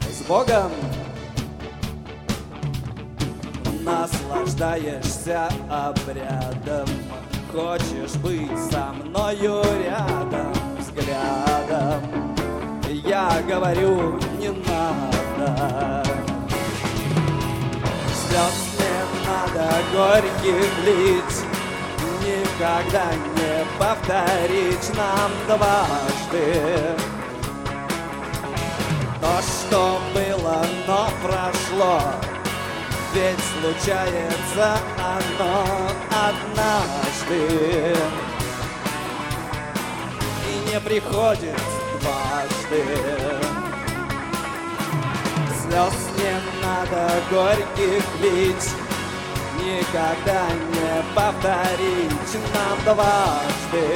[0.09, 0.71] с Богом.
[3.81, 6.87] Наслаждаешься обрядом,
[7.51, 12.01] хочешь быть со мною рядом взглядом.
[12.89, 16.03] Я говорю, не надо.
[18.15, 21.50] Слез не надо горьких лить,
[22.61, 26.95] Никогда не повторить нам дважды.
[29.19, 32.01] То, что было, но прошло
[33.15, 35.65] Ведь случается оно
[36.11, 37.97] однажды.
[40.47, 41.59] И не приходит
[41.99, 42.85] дважды.
[45.63, 48.80] Слез не надо горьких лить
[49.71, 53.87] Никогда не повторить нам дважды.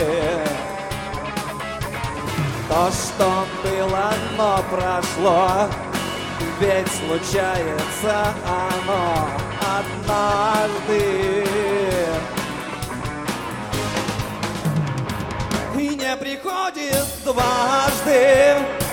[2.69, 5.69] То, что было, но прошло
[6.59, 9.27] Ведь случается оно
[9.77, 11.45] однажды.
[15.77, 18.84] И не приходит дважды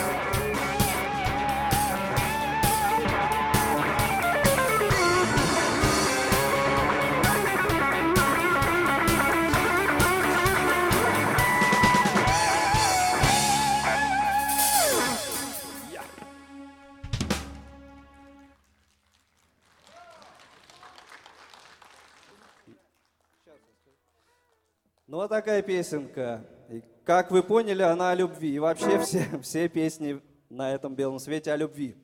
[25.13, 26.43] Ну вот такая песенка.
[26.71, 28.55] И как вы поняли, она о любви.
[28.55, 31.95] И вообще все, все песни на этом белом свете о любви.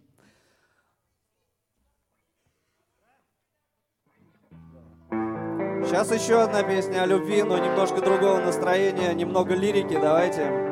[5.10, 9.94] Сейчас еще одна песня о любви, но немножко другого настроения, немного лирики.
[9.94, 10.67] Давайте.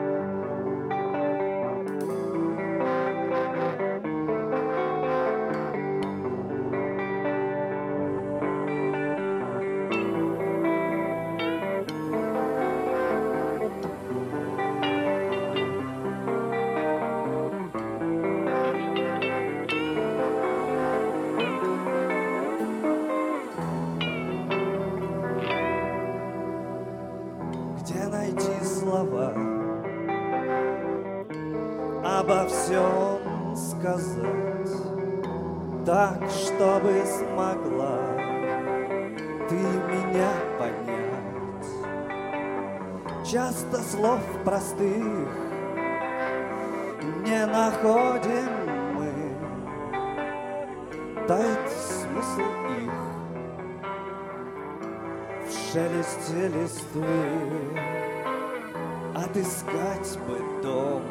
[59.36, 61.02] Отыскать бы дом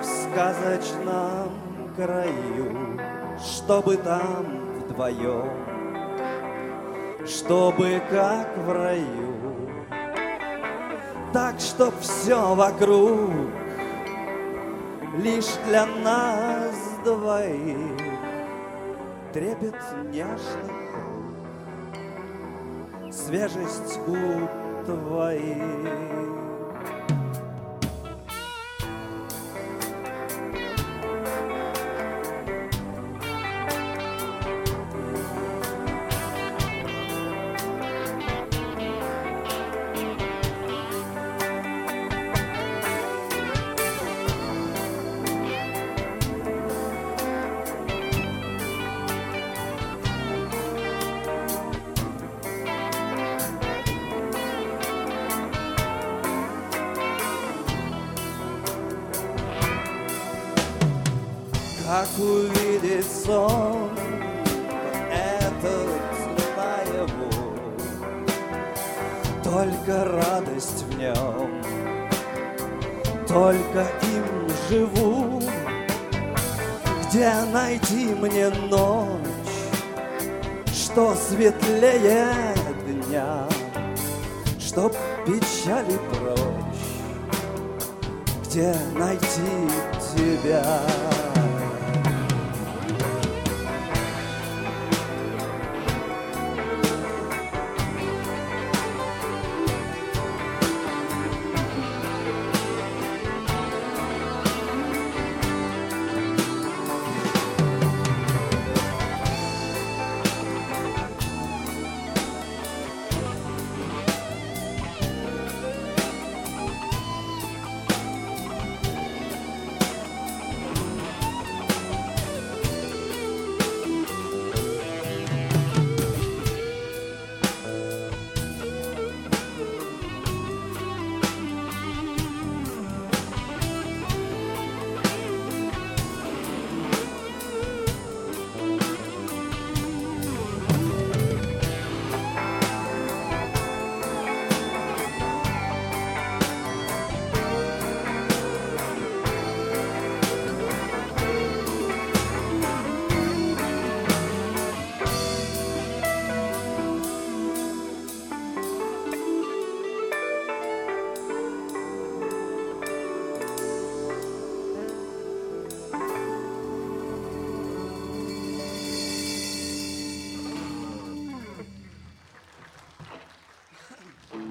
[0.00, 1.50] В сказочном
[1.94, 2.98] краю
[3.38, 4.46] Чтобы там
[4.78, 5.50] вдвоем
[7.26, 9.34] Чтобы как в раю
[11.34, 13.30] Так, чтоб все вокруг
[15.18, 18.00] Лишь для нас двоих
[19.34, 19.76] Трепет
[20.10, 20.72] нежных
[23.10, 25.56] свежесть губ твоих.
[26.06, 26.25] Как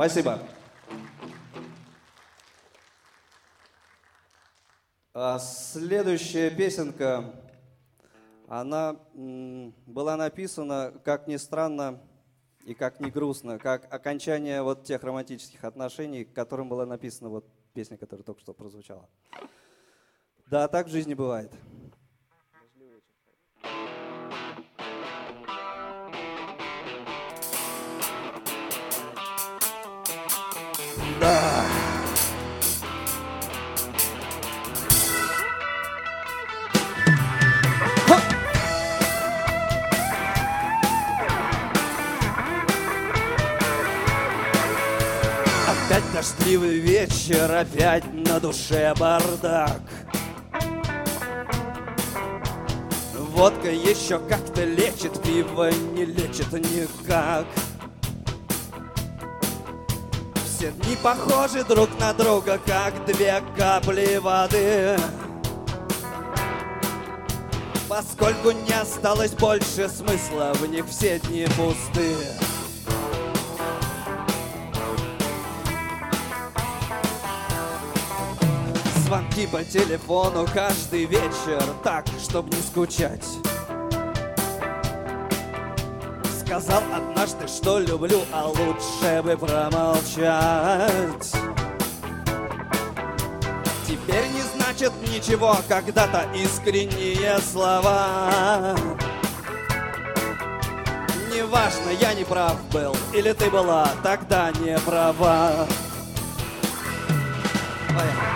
[0.05, 0.39] Спасибо.
[5.15, 7.33] А, Следующая песенка,
[8.47, 11.99] она была написана, как ни странно
[12.65, 17.47] и как ни грустно, как окончание вот тех романтических отношений, к которым была написана вот
[17.73, 19.09] песня, которая только что прозвучала.
[20.51, 21.51] Да, так в жизни бывает.
[31.19, 31.63] Да.
[45.67, 49.79] Опять дождливый вечер, опять на душе бардак.
[53.13, 57.45] Водка еще как-то лечит, пиво не лечит никак.
[60.65, 64.97] Все дни похожи друг на друга, как две капли воды.
[67.87, 72.15] Поскольку не осталось больше смысла, в них все дни пусты.
[79.05, 83.23] Звонки по телефону каждый вечер, так, чтобы не скучать.
[86.59, 91.33] Сказал однажды, что люблю, а лучше бы промолчать.
[93.85, 98.75] Теперь не значит ничего, когда-то искренние слова.
[101.33, 105.67] Неважно, я не прав был, или ты была тогда не права.
[107.89, 108.34] Поехали.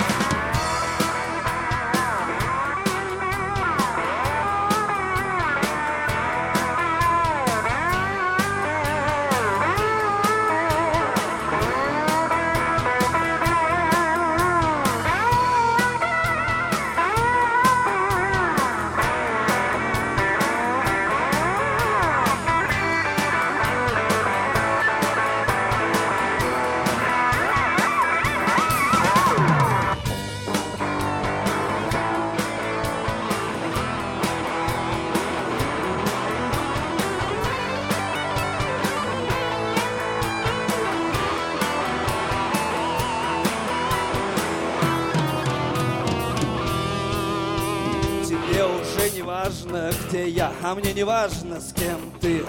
[51.89, 52.45] Кем ты.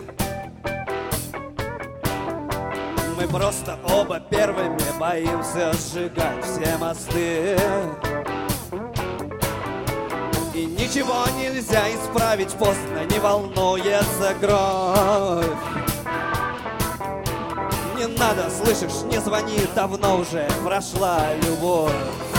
[3.16, 7.56] Мы просто оба первыми боимся сжигать все мосты.
[10.54, 15.46] И ничего нельзя исправить поздно, не волнуется кровь.
[17.96, 22.29] Не надо, слышишь, не звони, давно уже прошла любовь.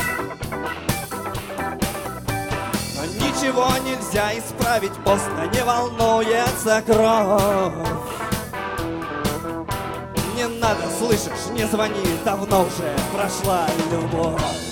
[3.41, 7.73] Ничего нельзя исправить, поздно не волнуется кровь.
[10.35, 14.70] Не надо, слышишь, не звони, давно уже прошла любовь.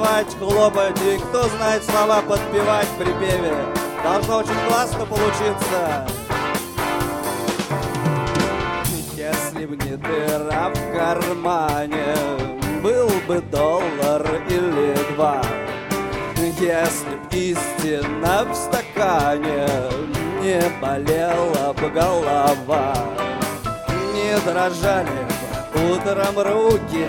[0.00, 3.54] Танцевать, хлопать И кто знает слова подпевать в припеве
[4.02, 6.06] Должно очень классно получиться.
[9.14, 12.14] Если б не дыра в кармане
[12.82, 15.42] Был бы доллар или два.
[16.58, 19.68] Если б истина в стакане
[20.40, 22.94] Не болела бы голова.
[24.14, 25.08] Не дрожали
[25.74, 27.06] б утром руки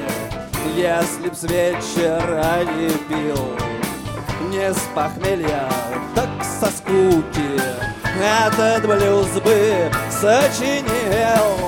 [0.82, 3.56] Если б с вечера не пил
[4.50, 5.70] Не с похмелья,
[6.16, 7.62] так со скуки
[8.20, 11.61] Этот блюз бы сочинил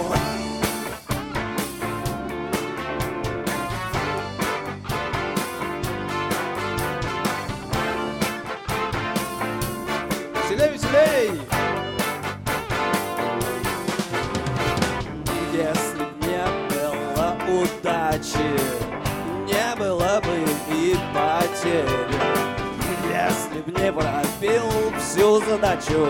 [25.84, 26.08] задачу,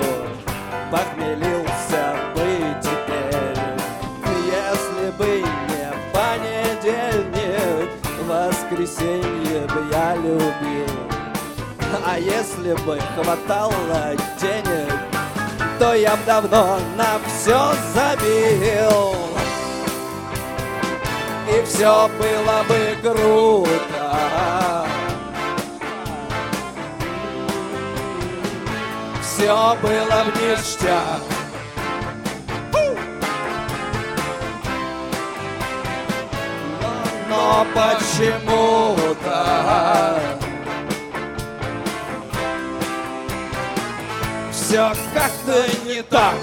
[0.92, 3.58] похмелился бы теперь.
[4.46, 7.90] Если бы не понедельник,
[8.28, 10.94] воскресенье бы я любил.
[12.06, 14.94] А если бы хватало денег,
[15.80, 19.16] то я б давно на все забил.
[21.50, 23.83] И все было бы круто.
[29.44, 31.22] Все было в ништяк.
[37.28, 39.38] Но почему-то
[44.50, 46.36] все как-то не так.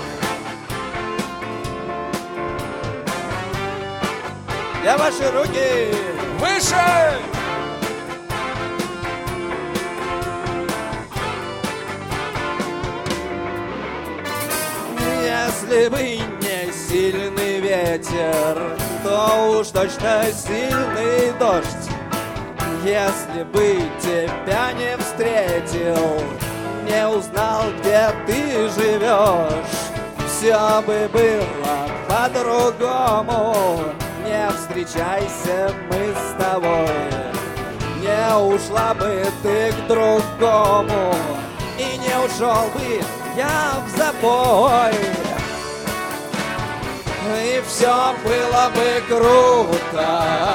[4.85, 5.95] Я ваши руки
[6.39, 7.30] выше!
[15.71, 21.89] Если бы не сильный ветер, то уж точно сильный дождь.
[22.83, 26.25] Если бы тебя не встретил,
[26.85, 29.53] не узнал, где ты живешь,
[30.27, 33.85] все бы было по-другому.
[34.25, 36.89] Не встречайся мы с тобой,
[38.01, 41.15] не ушла бы ты к другому,
[41.79, 43.01] и не ушел бы
[43.37, 45.20] я в запой.
[47.37, 50.51] И все было бы круто.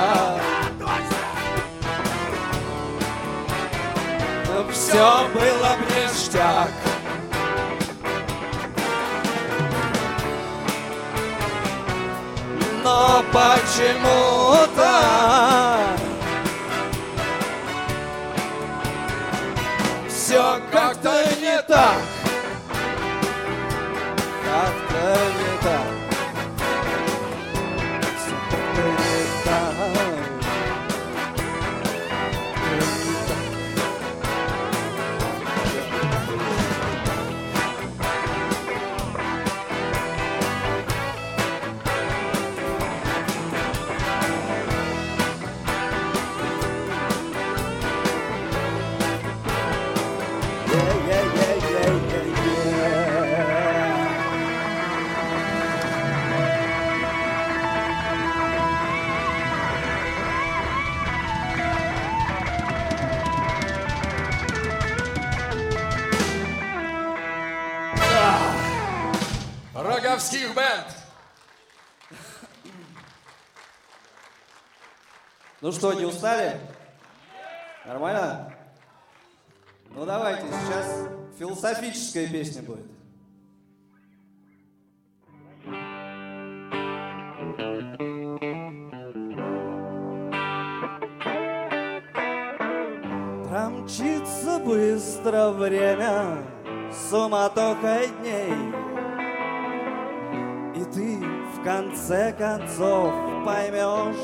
[4.71, 6.69] Все было бы ништяк.
[12.83, 14.91] Но почему-то
[20.07, 21.97] все как-то не так.
[24.43, 25.34] Как-то
[75.65, 76.59] Ну что, не устали?
[77.87, 78.53] Нормально?
[79.95, 81.07] Ну давайте, сейчас
[81.39, 82.85] философическая песня будет.
[93.49, 96.43] Промчится быстро время
[97.09, 98.53] суматохой дней
[100.75, 101.17] И ты
[101.55, 103.11] в конце концов
[103.43, 104.15] поймешь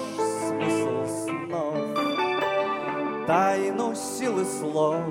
[0.48, 1.76] смысл снов
[3.28, 5.02] Тайну силы слов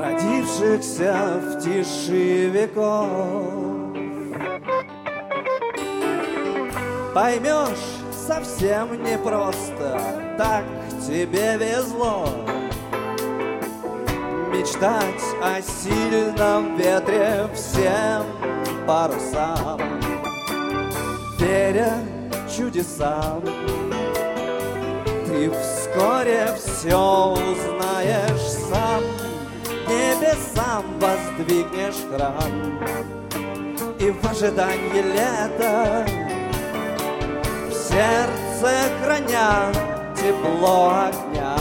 [0.00, 3.08] Родившихся в тиши веков.
[7.12, 10.00] Поймешь совсем непросто
[10.38, 10.64] Так
[11.04, 12.28] тебе везло.
[14.52, 18.24] Мечтать о сильном ветре всем
[18.86, 19.80] парусам
[21.38, 22.17] Веря
[22.58, 23.42] чудесам
[25.26, 26.96] Ты вскоре все
[27.32, 29.02] узнаешь сам
[29.86, 32.78] Небесам воздвигнешь храм.
[33.98, 36.06] И в ожидании лета
[37.68, 39.72] В сердце храня
[40.14, 41.56] тепло огня.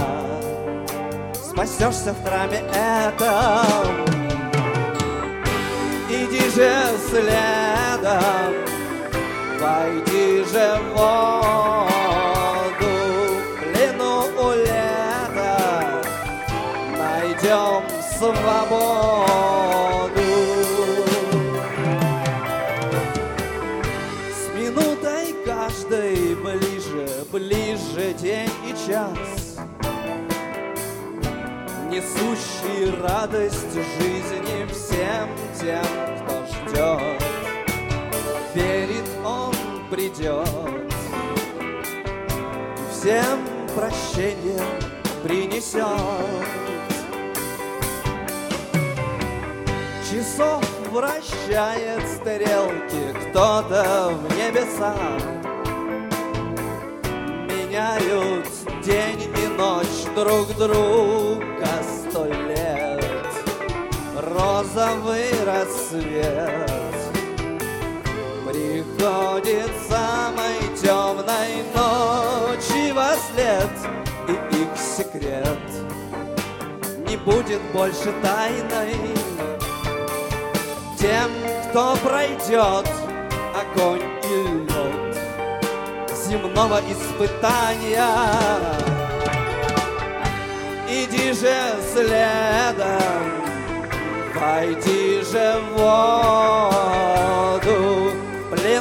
[1.33, 4.05] Спасешься в храме этом.
[6.09, 6.71] Иди же
[7.09, 8.66] следом
[9.59, 11.87] Войди же в воду
[13.59, 16.03] плену у лета
[16.95, 17.81] Найдем
[18.17, 19.41] свободу.
[24.31, 29.57] С минутой каждой ближе, ближе день и час.
[31.89, 35.29] Несущий радость жизни всем
[35.59, 35.87] тем,
[36.21, 37.26] кто ждет
[39.97, 40.47] придет.
[42.91, 43.39] Всем
[43.75, 44.61] прощение
[45.23, 45.83] принесет.
[50.07, 55.21] Часов вращает стрелки кто-то в небесах
[57.49, 58.47] Меняют
[58.85, 63.03] день и ночь друг друга сто лет.
[64.15, 66.76] Розовый рассвет
[68.97, 73.69] Приходит самой темной ночи во след
[74.27, 75.59] И их секрет.
[77.07, 78.95] Не будет больше тайной.
[80.97, 81.29] Тем,
[81.69, 82.89] кто пройдет
[83.53, 85.15] огонь и лед
[86.27, 88.09] Земного испытания
[90.89, 91.55] Иди же
[91.93, 93.31] следом
[94.33, 97.96] Войди же в воду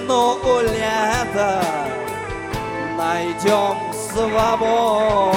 [0.07, 1.65] В плену у лета.
[2.97, 5.37] Найдем свободу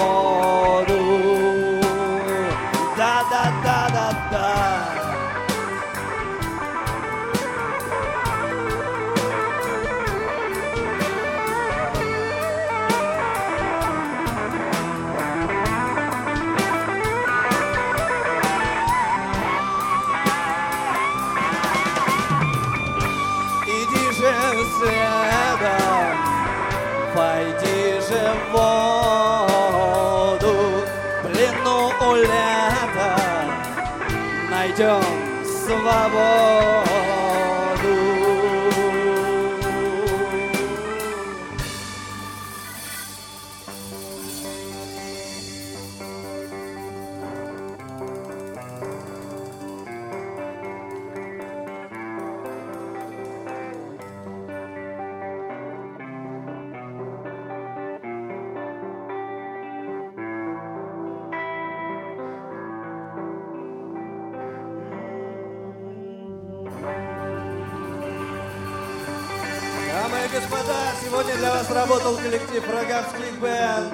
[71.80, 73.94] работал коллектив Роговских бенд.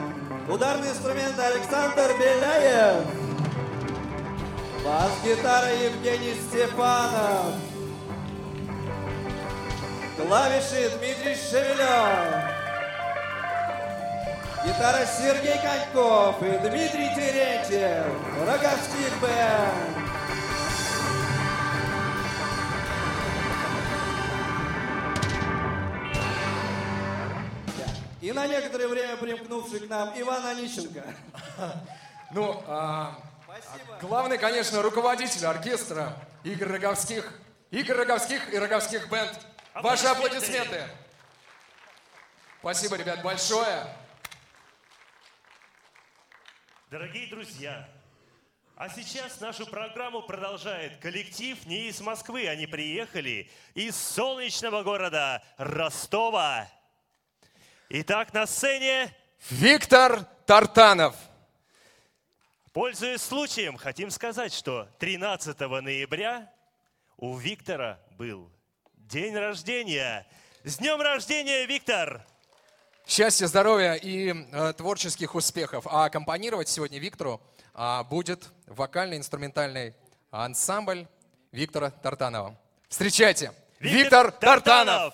[0.49, 3.05] Ударный инструмент Александр Беляев.
[4.83, 7.53] Бас-гитара Евгений Степанов.
[10.17, 12.43] Клавиши Дмитрий Шевелев.
[14.65, 18.07] Гитара Сергей Коньков и Дмитрий Терентьев.
[18.47, 20.04] Роговских бенд.
[28.25, 31.03] И на некоторое время примкнувший к нам Иван Онищенко.
[32.31, 33.21] Ну, а,
[34.01, 37.31] главный, конечно, руководитель оркестра Игорь Роговских.
[37.69, 39.39] Игорь Роговских и Роговских бенд.
[39.75, 40.89] Ваши аплодисменты.
[42.61, 43.85] Спасибо, ребят, большое.
[46.89, 47.87] Дорогие друзья,
[48.75, 56.67] а сейчас нашу программу продолжает коллектив не из Москвы, они приехали из солнечного города Ростова.
[57.89, 59.15] Итак, на сцене
[59.51, 61.15] Виктор Тартанов.
[62.73, 66.51] Пользуясь случаем, хотим сказать, что 13 ноября
[67.17, 68.51] у Виктора был
[68.95, 70.25] день рождения.
[70.63, 72.25] С днем рождения, Виктор!
[73.05, 75.85] Счастья, здоровья и э, творческих успехов.
[75.85, 77.39] А аккомпанировать сегодня Виктору
[77.75, 79.93] а, будет вокально-инструментальный
[80.31, 81.07] ансамбль
[81.51, 82.57] Виктора Тартанова.
[82.89, 83.53] Встречайте!
[83.79, 85.13] Виктор, Тартанов!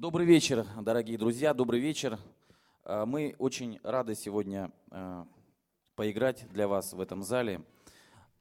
[0.00, 2.18] Добрый вечер, дорогие друзья, добрый вечер.
[2.84, 5.26] А, Мы очень рады сегодня а,
[5.94, 7.60] поиграть для вас в этом зале.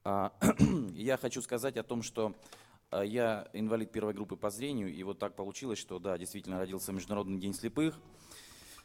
[0.06, 0.32] А,
[0.94, 2.34] Я хочу сказать о том, что
[2.92, 6.94] а, я инвалид первой группы по зрению, и вот так получилось, что, да, действительно родился
[6.94, 8.00] Международный день слепых.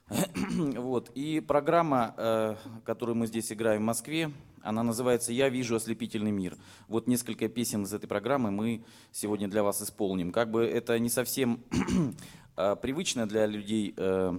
[0.76, 1.10] Вот.
[1.14, 4.32] И программа, э, которую мы здесь играем в Москве,
[4.62, 6.56] она называется «Я вижу ослепительный мир».
[6.88, 10.32] Вот несколько песен из этой программы мы сегодня для вас исполним.
[10.32, 11.76] Как бы это не совсем э,
[12.54, 14.38] привычно для людей э,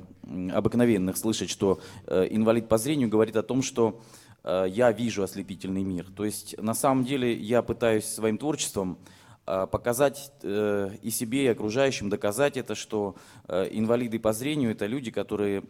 [0.54, 4.02] обыкновенных слышать, что э, инвалид по зрению говорит о том, что
[4.44, 6.08] э, я вижу ослепительный мир.
[6.16, 8.98] То есть на самом деле я пытаюсь своим творчеством
[9.46, 13.16] показать и себе, и окружающим, доказать это, что
[13.48, 15.62] инвалиды по зрению это люди, которые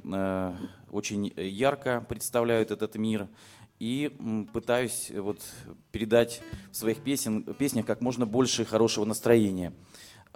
[0.90, 3.28] очень ярко представляют этот мир.
[3.78, 4.16] И
[4.54, 5.42] пытаюсь вот
[5.92, 6.42] передать
[6.72, 9.74] в своих песен, песнях как можно больше хорошего настроения.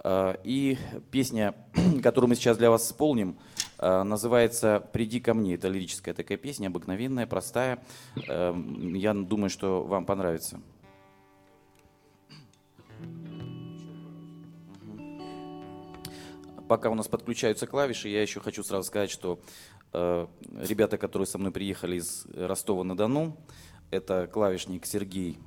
[0.02, 0.78] Э, И
[1.10, 1.54] песня,
[2.02, 3.38] которую мы сейчас для вас исполним,
[3.78, 5.54] э, называется «Приди ко мне».
[5.54, 7.82] Это лирическая такая песня, обыкновенная, простая.
[8.28, 8.54] Э,
[8.94, 10.60] Я думаю, что вам понравится.
[16.68, 19.40] Пока у нас подключаются клавиши, я еще хочу сразу сказать, что
[19.92, 20.26] э,
[20.60, 23.36] ребята, которые со мной приехали из Ростова-на-Дону,
[23.90, 25.38] это клавишник Сергей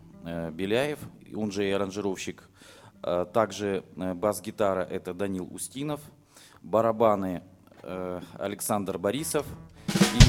[0.52, 1.00] Беляев,
[1.34, 2.50] он же и аранжировщик.
[3.04, 6.00] Э, также э, бас-гитара это Данил Устинов,
[6.62, 7.44] барабаны
[7.82, 9.46] э, Александр Борисов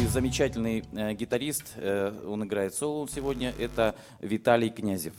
[0.01, 0.85] и замечательный
[1.15, 5.15] гитарист, он играет соло сегодня, это Виталий Князев.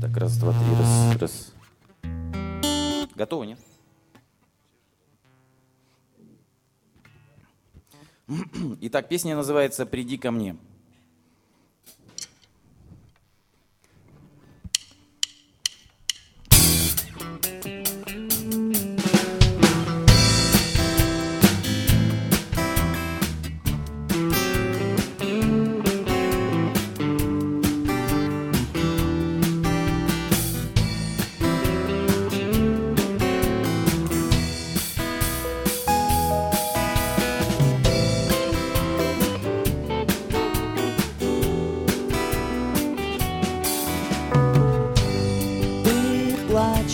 [0.00, 1.54] Так, раз, два, три, раз, раз.
[3.14, 3.58] Готово, нет?
[8.80, 10.56] Итак, песня называется «Приди ко мне».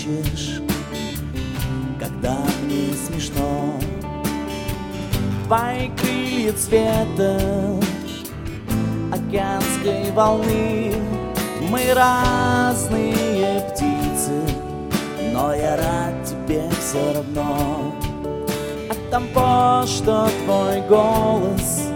[0.07, 0.61] Плачешь,
[1.99, 3.74] когда мне смешно.
[5.47, 7.41] Твои крылья цвета
[9.12, 10.95] океанской волны.
[11.69, 14.41] Мы разные птицы,
[15.33, 17.93] Но я рад тебе все равно.
[18.89, 21.89] От того, что твой голос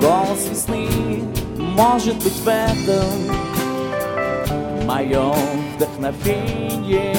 [0.00, 0.88] Голос весны
[1.56, 3.26] Может быть в этом
[4.84, 5.32] Мое
[5.76, 7.14] вдохновение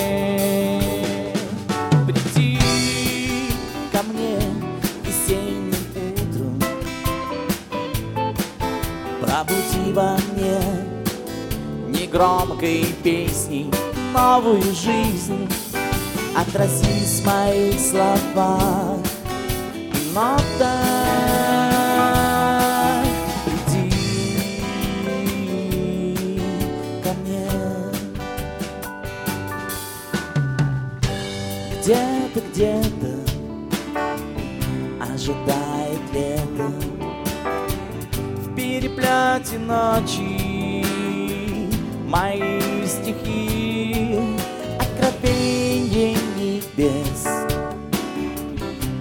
[2.07, 2.59] Приди
[3.91, 4.39] ко мне
[5.03, 5.75] весенним
[6.15, 6.59] утром.
[9.21, 10.59] Пробуди во мне
[11.87, 13.71] негромкой песней
[14.13, 15.47] новую жизнь.
[16.35, 18.99] Отразись в моих словах
[19.73, 20.13] и
[39.57, 40.85] переплете ночи
[42.05, 44.19] мои стихи
[44.79, 47.23] Откровение небес.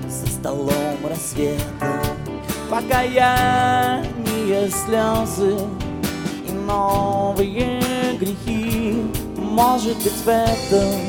[0.08, 2.02] За столом рассвета
[2.70, 4.14] Покаяние,
[4.70, 5.58] слезы
[6.46, 9.02] И новые грехи.
[9.36, 11.00] Может быть в этом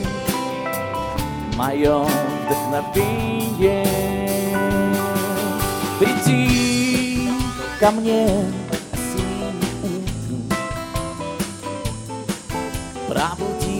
[1.55, 2.05] Мое
[2.45, 3.85] вдохновение.
[5.99, 7.29] Приди
[7.79, 8.27] ко мне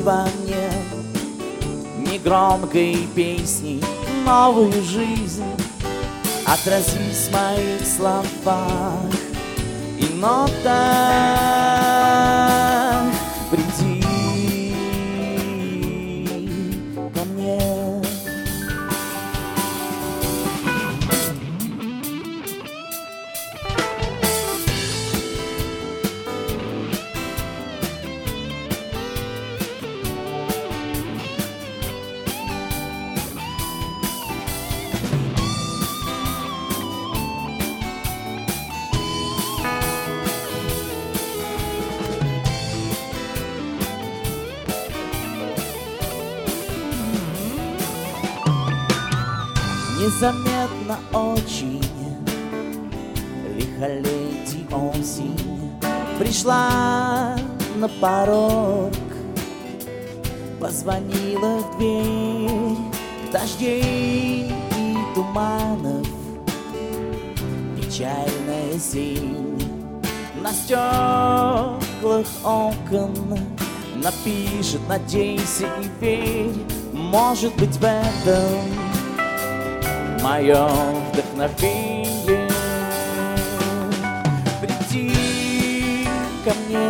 [0.08, 0.72] во мне.
[2.10, 3.84] Негромкой песней
[4.26, 5.44] новую жизнь
[6.46, 9.12] Отразись в моих словах.
[10.00, 11.97] И нотах
[50.28, 51.82] Незаметно очень.
[53.56, 55.72] Лихолетий осень
[56.20, 57.38] Пришла
[57.78, 58.92] на порог.
[60.60, 62.78] Позвонила в дверь
[63.32, 66.06] Дождей и туманов.
[67.78, 69.58] Печальная зимь
[70.42, 73.40] На стеклах окон.
[73.96, 78.87] Напишет, надейся и верь Может быть в этом
[80.28, 80.68] мое
[81.14, 82.50] вдохновение.
[84.62, 86.06] Приди
[86.44, 86.90] ко мне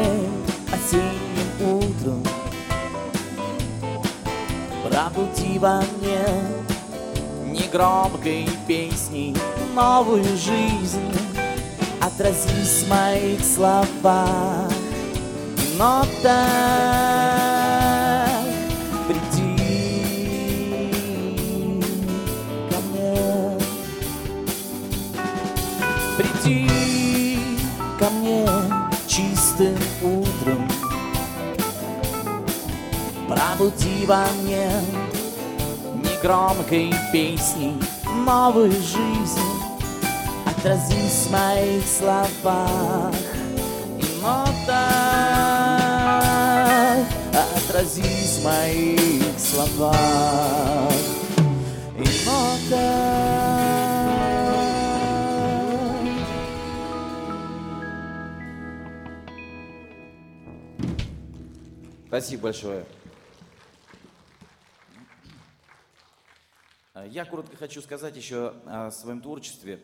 [0.74, 2.24] осенним утром.
[4.84, 6.26] Пробуди во мне
[7.46, 9.36] негромкой песней
[9.76, 11.14] новую жизнь.
[12.02, 14.72] Отразись в моих словах.
[15.58, 17.17] И нотах
[33.58, 34.70] Пробуди во мне
[36.04, 37.74] негромкой песней
[38.24, 39.42] новую жизнь
[40.46, 43.16] Отразись в моих словах
[43.98, 44.78] и нотах.
[47.56, 50.94] Отразись в моих словах
[51.98, 52.78] и нотах.
[62.08, 62.86] Спасибо большое.
[67.12, 69.80] Я коротко хочу сказать еще о своем творчестве.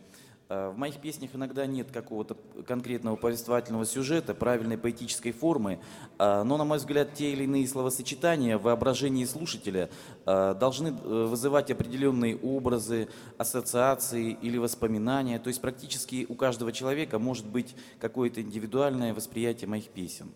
[0.49, 2.35] А, В моих песнях иногда нет какого-то
[2.67, 5.79] конкретного повествовательного сюжета, правильной поэтической формы,
[6.17, 9.89] а, но, на мой взгляд, те или иные словосочетания в воображении слушателя
[10.25, 10.91] должны э,
[11.25, 15.39] вызывать определенные образы, ассоциации или воспоминания.
[15.39, 20.31] То есть практически у каждого человека может быть какое-то индивидуальное восприятие моих песен.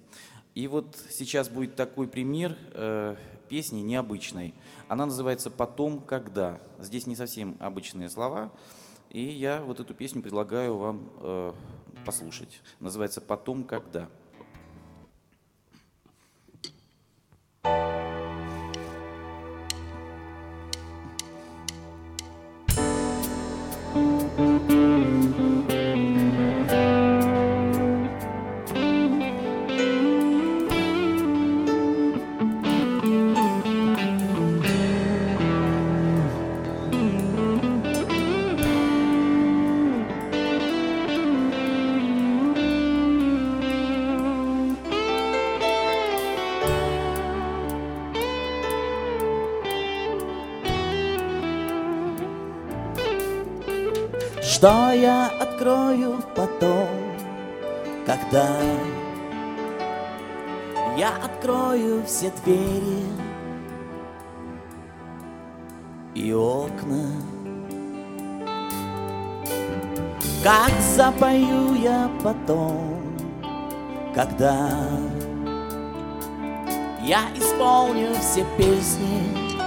[0.56, 3.16] И вот сейчас будет такой пример э,
[3.48, 4.54] песни необычной.
[4.88, 6.60] Она называется «Потом, когда».
[6.80, 8.52] Здесь не совсем обычные слова.
[9.10, 11.54] И я вот эту песню предлагаю вам э,
[12.06, 12.62] послушать.
[12.80, 14.10] Называется «Потом, когда».
[17.64, 17.97] Что
[61.38, 63.06] открою все двери
[66.16, 67.12] и окна.
[70.44, 73.02] Как запою я потом,
[74.16, 74.70] когда
[77.04, 79.58] я исполню все песни,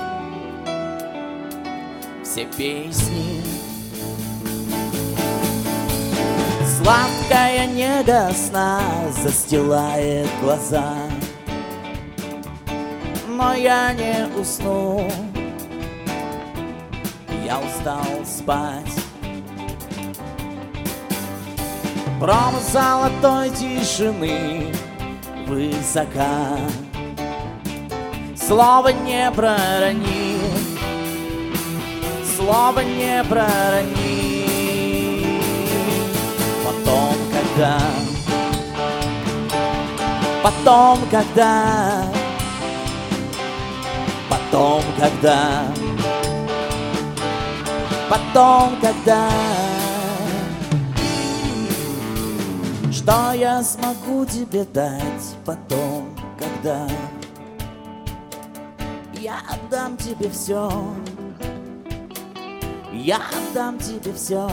[2.25, 3.43] все песни.
[6.83, 8.81] Сладкая нега сна
[9.23, 10.95] застилает глаза,
[13.41, 15.09] но я не усну,
[17.45, 18.95] я устал спать.
[22.21, 24.75] Промысл золотой тишины
[25.47, 26.59] высока
[28.37, 30.39] Слово не пророни.
[32.37, 34.45] Слово не пророни.
[36.62, 37.79] Потом, когда?
[40.43, 42.20] Потом, когда
[44.51, 45.63] Потом, когда
[48.11, 49.31] Потом, когда
[52.91, 56.89] Что я смогу тебе дать потом, когда
[59.15, 60.69] Я отдам тебе все
[62.93, 64.51] Я отдам тебе все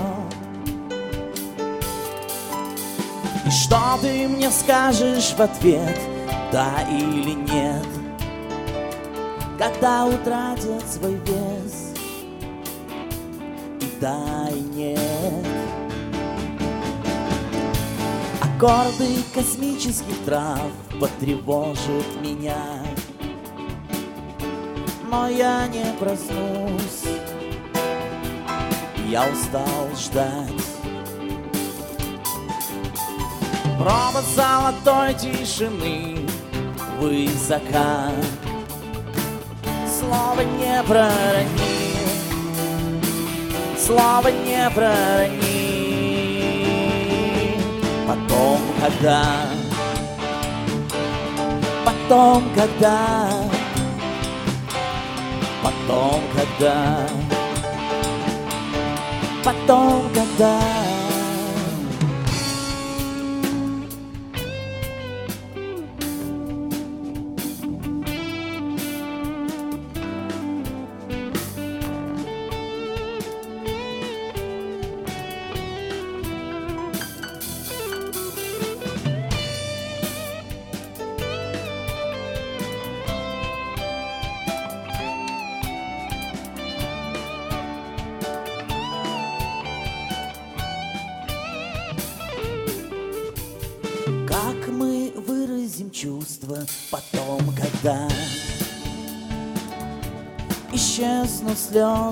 [3.47, 5.97] И что ты мне скажешь в ответ,
[6.51, 7.96] да или нет
[9.57, 11.93] Когда утратят свой вес.
[13.81, 15.45] И да и нет
[18.39, 22.83] Аккорды космических трав потревожат меня.
[25.09, 27.03] Но я не проснусь.
[29.07, 30.51] Я устал ждать.
[33.79, 36.17] Провод золотой тишины
[36.99, 38.11] высока
[40.07, 41.97] Слово не пророни
[43.77, 45.57] Слово не пророни
[48.07, 49.23] Потом, когда
[51.85, 53.29] Потом, когда
[55.61, 57.07] Потом, когда
[59.43, 60.76] Потом, когда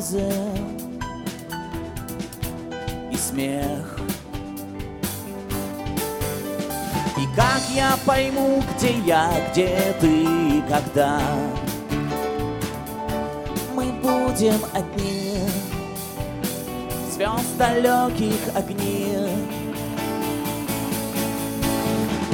[0.06, 0.32] слезы
[3.12, 4.00] и смех.
[7.18, 11.20] И как я пойму, где я, где ты, когда?
[13.74, 15.38] Мы будем одни.
[17.12, 19.18] Звезд далеких огни.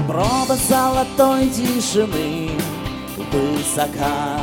[0.08, 2.50] Проба золотой тишины
[3.32, 4.40] высока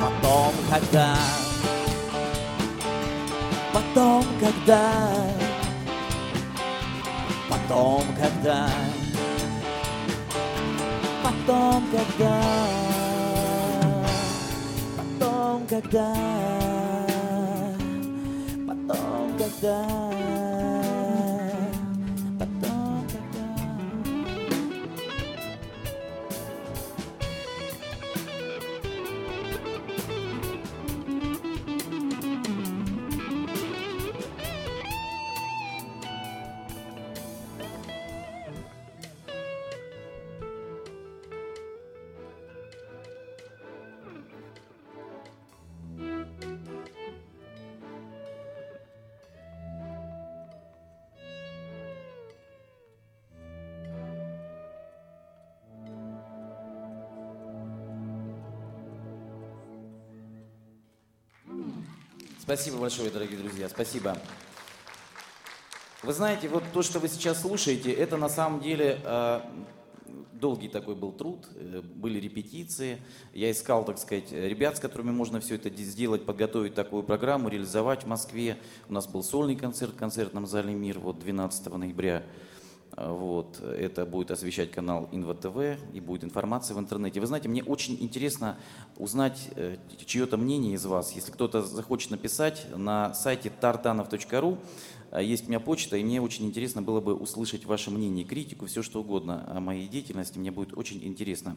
[0.00, 1.16] Потом, когда
[3.72, 4.92] Потом, когда
[7.50, 8.68] Потом, когда
[11.24, 12.40] Потом, когда
[15.16, 16.06] Потом, когда.
[16.06, 16.55] Потом,
[62.46, 64.16] Спасибо большое, дорогие друзья, спасибо.
[66.04, 69.40] Вы знаете, вот то, что вы сейчас слушаете, это на самом деле э,
[70.32, 73.02] долгий такой был труд, э, были репетиции.
[73.34, 78.04] Я искал, так сказать, ребят, с которыми можно все это сделать, подготовить такую программу, реализовать
[78.04, 78.58] в Москве.
[78.88, 82.22] У нас был сольный концерт в концертном зале «Мир» вот 12 ноября.
[82.96, 87.20] Вот, это будет освещать канал Инва ТВ и будет информация в интернете.
[87.20, 88.56] Вы знаете, мне очень интересно
[88.96, 91.12] узнать э, чье-то мнение из вас.
[91.12, 94.58] Если кто-то захочет написать, на сайте tartanov.ru
[95.22, 98.82] есть у меня почта, и мне очень интересно было бы услышать ваше мнение, критику, все
[98.82, 100.38] что угодно о моей деятельности.
[100.38, 101.56] Мне будет очень интересно.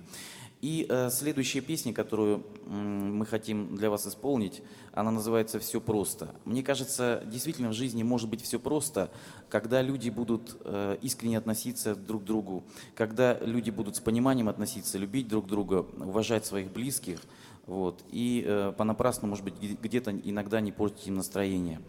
[0.62, 4.62] И э, следующая песня, которую мы хотим для вас исполнить,
[4.92, 6.36] она называется «Все просто».
[6.44, 9.10] Мне кажется, действительно в жизни может быть все просто,
[9.48, 12.64] когда люди будут э, искренне относиться друг к другу,
[12.96, 17.22] когда люди будут с пониманием относиться, любить друг друга, уважать своих близких,
[17.66, 21.80] вот, и э, понапрасну, может быть, где- где-то иногда не портить им настроение.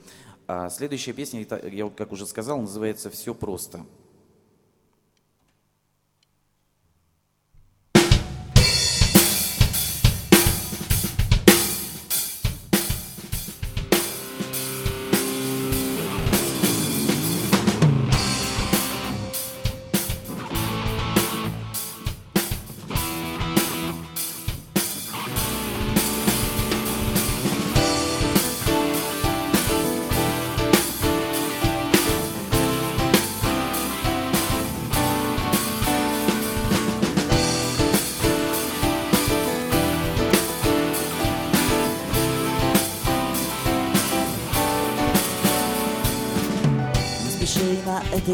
[0.53, 3.87] А следующая песня, я как уже сказал, называется «Все просто».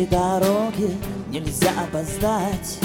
[0.06, 0.90] Этой дороге,
[1.28, 2.78] нельзя опоздать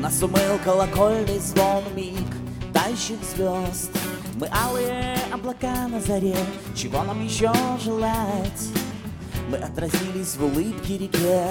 [0.00, 2.26] Нас умыл колокольный звон миг
[2.72, 3.90] тающих звезд
[4.34, 6.36] Мы алые облака на заре,
[6.74, 7.52] чего нам еще
[7.82, 8.68] желать?
[9.50, 11.46] Мы отразились в улыбке реке,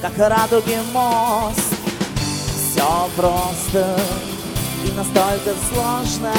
[0.00, 1.74] как радуги мост
[2.46, 3.98] Все просто
[4.82, 6.32] и настолько сложно,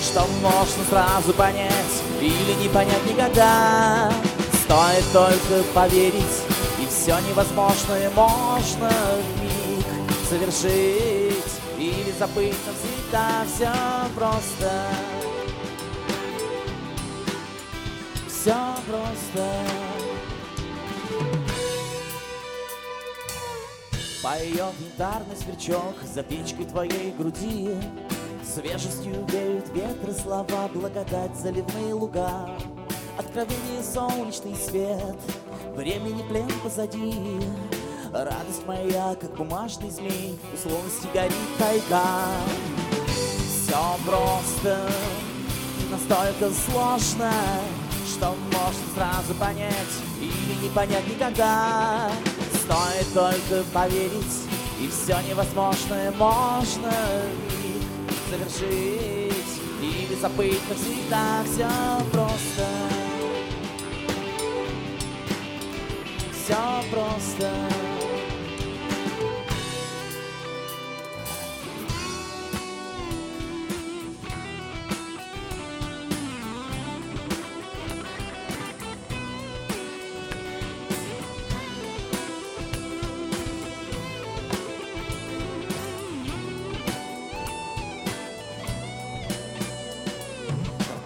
[0.00, 4.12] что можно сразу понять или не понять никогда.
[4.64, 6.53] Стоит только поверить,
[7.04, 8.90] все невозможное можно
[9.36, 9.84] вмиг
[10.26, 13.44] совершить или забыть навсегда.
[13.46, 13.70] Все
[14.14, 14.72] просто.
[18.26, 18.56] Все
[18.88, 19.48] просто.
[24.22, 27.68] Поет янтарный сверчок за печкой твоей груди
[28.42, 32.48] Свежестью веют ветры слова, благодать, заливные луга
[33.18, 35.16] Откровение, солнечный свет,
[35.74, 37.40] времени плен позади
[38.12, 42.04] Радость моя, как бумажный змей, условности горит тайга
[43.46, 44.88] Все просто
[45.80, 47.32] и настолько сложно
[48.06, 52.10] Что можно сразу понять или не понять никогда
[52.64, 54.38] Стоит только поверить,
[54.80, 56.90] и все невозможное можно
[58.30, 59.34] завершить
[59.82, 61.42] или забыть навсегда.
[61.44, 61.68] Все
[62.10, 62.73] просто.
[66.44, 66.56] Все
[66.90, 67.50] просто.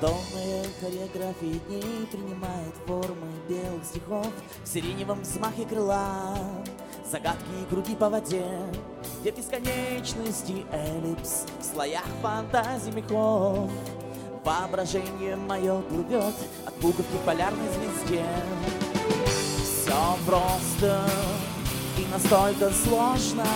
[0.01, 3.18] Картонная хореография дней принимает белых
[3.89, 4.27] стихов
[4.65, 6.37] В сиреневом взмахе крыла
[7.11, 8.45] Загадки и круги по воде
[9.21, 13.71] Где бесконечности эллипс В слоях фантазий мехов.
[14.45, 16.35] Воображение мое плывет
[16.67, 18.25] От пуговки к полярной звезде.
[19.65, 21.09] Все просто
[21.97, 23.47] и настолько сложно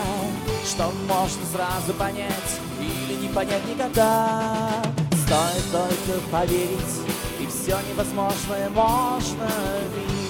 [0.64, 4.82] Что можно сразу понять Или не понять никогда.
[5.26, 7.00] Стоит только поверить,
[7.40, 9.48] и все невозможное можно
[9.94, 10.21] вмиг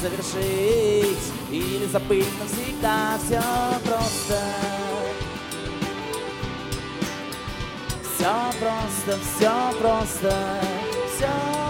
[0.00, 3.18] завершить или забыть навсегда.
[3.24, 3.42] Все
[3.84, 4.42] просто.
[8.14, 10.34] Все просто, все просто,
[11.14, 11.65] все просто.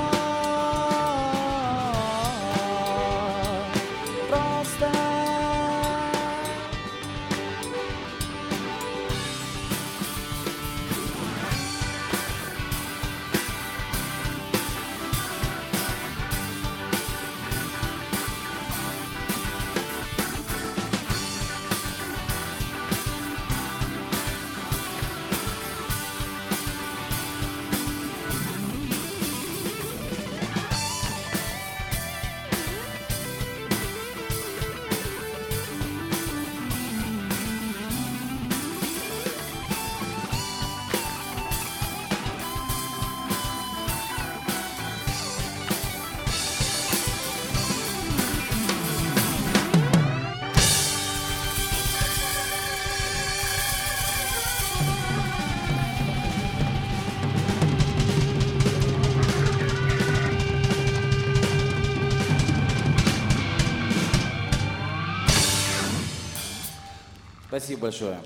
[67.87, 68.19] Большое.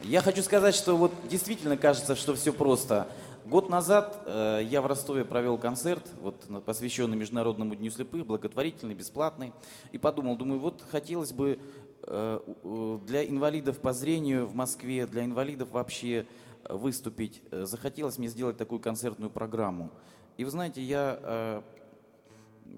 [0.00, 3.06] Я хочу сказать, что вот действительно кажется, что все просто.
[3.44, 9.52] Год назад э, я в Ростове провел концерт, вот, посвященный Международному дню слепых, благотворительный, бесплатный,
[9.92, 11.60] и подумал, думаю, вот хотелось бы
[12.02, 12.40] э,
[13.06, 16.26] для инвалидов по зрению в Москве, для инвалидов вообще
[16.64, 17.42] э, выступить.
[17.52, 19.92] Э, Захотелось мне сделать такую концертную программу.
[20.38, 21.62] И вы знаете, я э,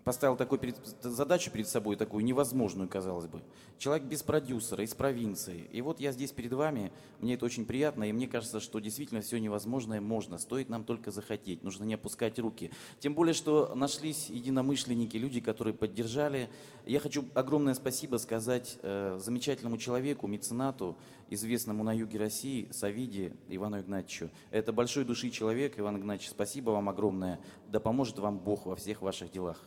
[0.05, 3.43] поставил такую перед- задачу перед собой, такую невозможную, казалось бы.
[3.78, 5.69] Человек без продюсера, из провинции.
[5.73, 9.20] И вот я здесь перед вами, мне это очень приятно, и мне кажется, что действительно
[9.20, 10.39] все невозможное можно.
[10.39, 12.70] Стоит нам только захотеть, нужно не опускать руки.
[13.01, 16.48] Тем более, что нашлись единомышленники, люди, которые поддержали.
[16.86, 20.97] Я хочу огромное спасибо сказать э, замечательному человеку, меценату,
[21.28, 24.31] известному на юге России, Савиде Ивану Игнатьевичу.
[24.51, 27.40] Это большой души человек, Иван Игнатьевич, спасибо вам огромное.
[27.69, 29.60] Да поможет вам Бог во всех ваших делах.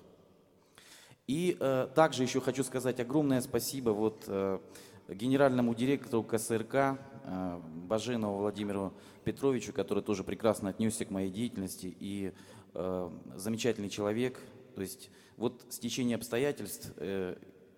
[1.28, 4.60] И э, также еще хочу сказать огромное спасибо вот, э,
[5.08, 8.94] генеральному директору КСРК э, Баженову Владимиру
[9.24, 12.32] Петровичу, который тоже прекрасно отнесся к моей деятельности и
[12.74, 14.40] э, замечательный человек.
[14.76, 17.36] То есть вот с течением обстоятельств э,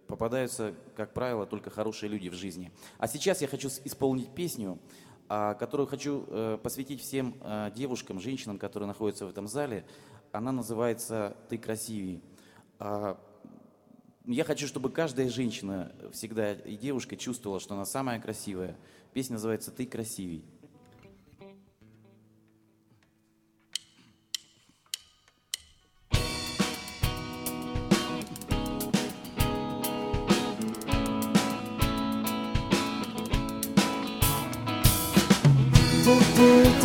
[0.08, 2.72] попадаются, как правило, только хорошие люди в жизни.
[2.98, 4.80] А сейчас я хочу исполнить песню,
[5.30, 9.86] а, которую хочу э, посвятить всем э, девушкам, женщинам, которые находятся в этом зале.
[10.32, 12.22] Она называется «Ты красивей».
[14.30, 18.76] Я хочу, чтобы каждая женщина всегда и девушка чувствовала, что она самая красивая.
[19.14, 20.44] Песня называется «Ты красивей».
[36.04, 36.77] Громко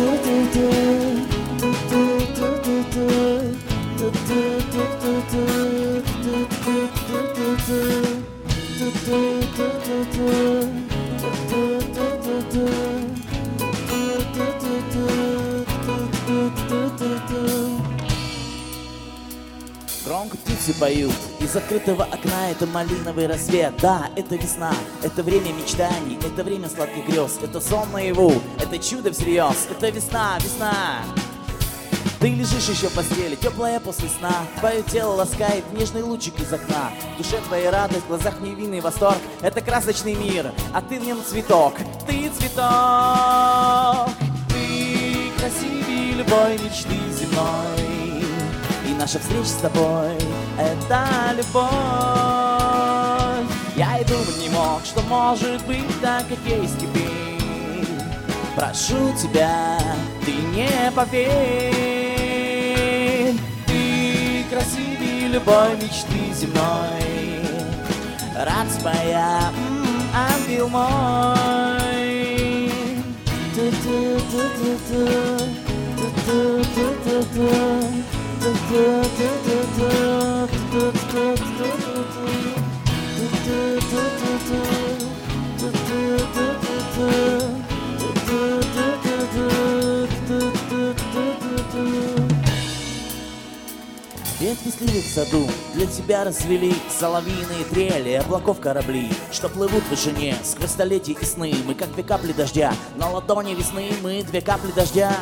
[20.63, 23.73] птицы поют, из открытого окна это малиновый рассвет.
[23.81, 27.39] Да, это весна, это время мечтаний, это время сладких грез.
[27.41, 31.01] Это сон наяву, это чудо всерьез, это весна, весна.
[32.19, 34.31] Ты лежишь еще в постели, теплая после сна.
[34.59, 36.91] Твое тело ласкает нежный лучик из окна.
[37.15, 39.17] В душе твоя радость, в глазах невинный восторг.
[39.41, 41.73] Это красочный мир, а ты в нем цветок.
[42.07, 44.09] Ты цветок.
[44.47, 47.92] Ты красивее любой мечты земной
[49.03, 50.15] наша встреча с тобой.
[50.57, 51.05] Это
[51.35, 51.63] любовь.
[53.75, 57.89] Я и думать не мог, что может быть так, как есть теперь.
[58.55, 59.77] Прошу тебя,
[60.25, 61.35] ты не поверь.
[63.67, 67.41] Ты красивее любой мечты земной.
[68.37, 69.85] Радость моя, м,
[70.15, 71.33] ангел мой.
[73.53, 75.09] Ту-ту-ту-ту-ту,
[75.97, 77.49] ту-ту-ту-ту-ту,
[94.71, 95.47] сливы в саду.
[95.73, 101.53] Для тебя развели Соловьиные трели, облаков корабли Что плывут в вышине сквозь столетия и сны.
[101.65, 105.15] Мы как две капли дождя, на ладони весны Мы две капли дождя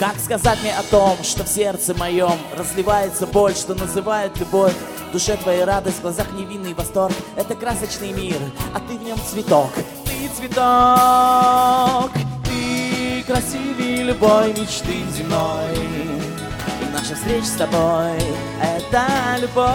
[0.00, 4.72] Как сказать мне о том, что в сердце моем Разливается боль, что называют любовь?
[5.10, 7.14] В душе твоя радость, в глазах невинный восторг.
[7.36, 8.38] Это красочный мир,
[8.72, 9.70] а ты в нем цветок.
[10.06, 12.10] Ты цветок
[12.46, 15.76] Ты красивее любой мечты земной.
[15.76, 18.16] И наша встреча с тобой
[18.62, 19.06] Это
[19.38, 19.66] любовь.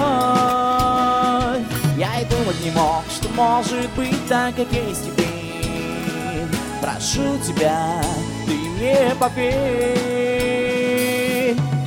[1.99, 6.47] Я и думать не мог, что может быть так, как есть теперь.
[6.81, 8.01] Прошу тебя,
[8.45, 9.95] ты мне поверь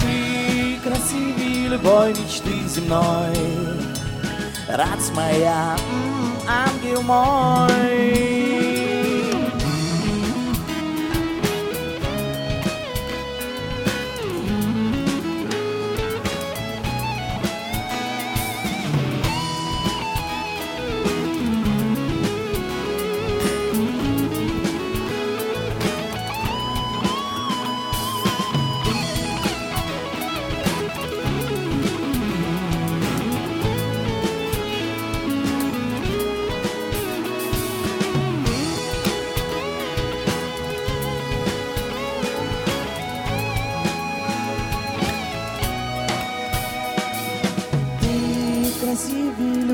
[0.01, 3.37] Ты красивее любой мечты земной.
[4.69, 5.77] Радость моя,
[6.47, 8.08] ангел мой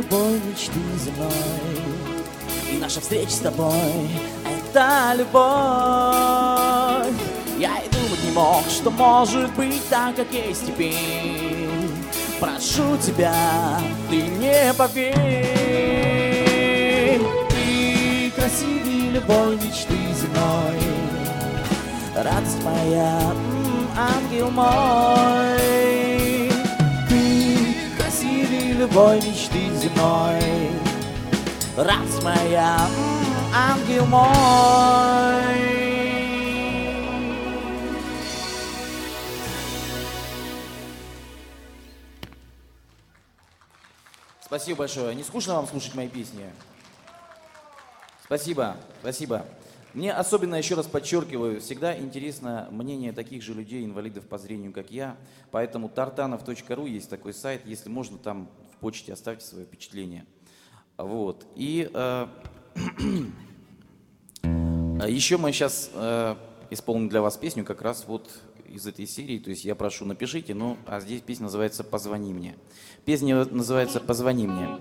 [0.04, 1.30] любой мечты земной
[2.72, 4.10] И наша встреча с тобой—
[4.74, 5.44] это любовь.
[7.58, 10.94] Я и думать не мог, что может быть так, как есть теперь.
[12.40, 13.34] Прошу тебя,
[14.10, 15.14] ты не поверь.
[17.50, 20.80] Ты красивее любой мечты земной.
[22.16, 23.20] Радость моя,
[23.96, 25.58] ангел мой.
[27.08, 29.43] Ты красивее любой мечты
[29.94, 30.70] земной.
[31.76, 32.78] Радость моя,
[33.54, 34.24] ангел мой.
[44.40, 45.14] Спасибо большое.
[45.14, 46.44] Не скучно вам слушать мои песни?
[48.24, 49.44] Спасибо, спасибо.
[49.94, 54.90] Мне особенно, еще раз подчеркиваю, всегда интересно мнение таких же людей, инвалидов по зрению, как
[54.90, 55.16] я.
[55.52, 57.62] Поэтому tartanov.ru есть такой сайт.
[57.64, 58.48] Если можно, там
[58.84, 60.26] почте оставьте свое впечатление.
[60.98, 61.46] Вот.
[61.56, 62.26] И э,
[65.08, 66.36] еще мы сейчас э,
[66.68, 68.28] исполним для вас песню как раз вот
[68.68, 69.38] из этой серии.
[69.38, 72.56] То есть я прошу, напишите, ну, а здесь песня называется «Позвони мне».
[73.06, 74.78] Песня называется «Позвони мне».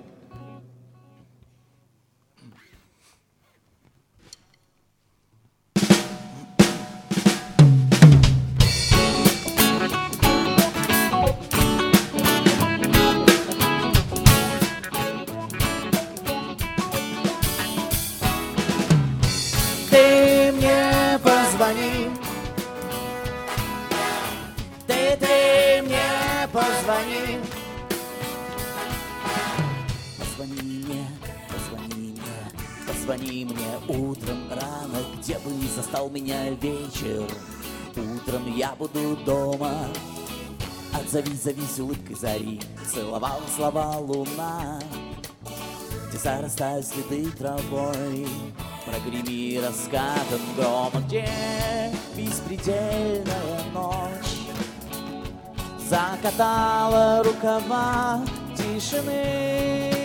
[30.44, 31.08] Позвони мне,
[31.48, 37.26] позвони мне, позвони мне утром рано, где бы ни застал меня вечер.
[37.96, 39.88] Утром я буду дома.
[40.94, 42.60] Отзови, зовись улыбкой зари,
[42.94, 44.82] целовал слова луна.
[46.10, 48.28] Где зарастают следы травой,
[48.86, 51.26] Прогреми раскатом грома, где
[52.18, 54.50] беспредельная ночь
[55.88, 58.26] Закатала рукава
[58.58, 60.03] тишины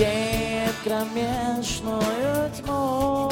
[0.00, 3.30] сеет кромешную тьму.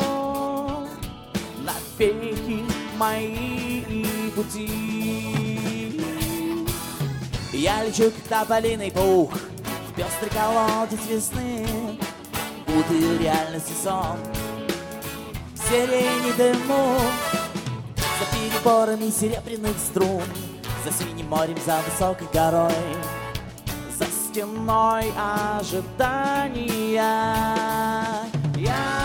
[1.65, 2.63] Навеки
[2.99, 4.05] мои
[4.37, 5.59] пути.
[7.53, 9.33] Я лечу, как тополиный пух
[9.89, 11.67] В пестрый колодец весны.
[12.67, 14.19] Путаю реальность и сон.
[15.69, 16.99] Сирени дыму.
[17.97, 20.23] За переборами серебряных струн.
[20.85, 22.73] За синим морем, за высокой горой
[24.29, 26.69] стеной ожидания.
[28.57, 28.98] Я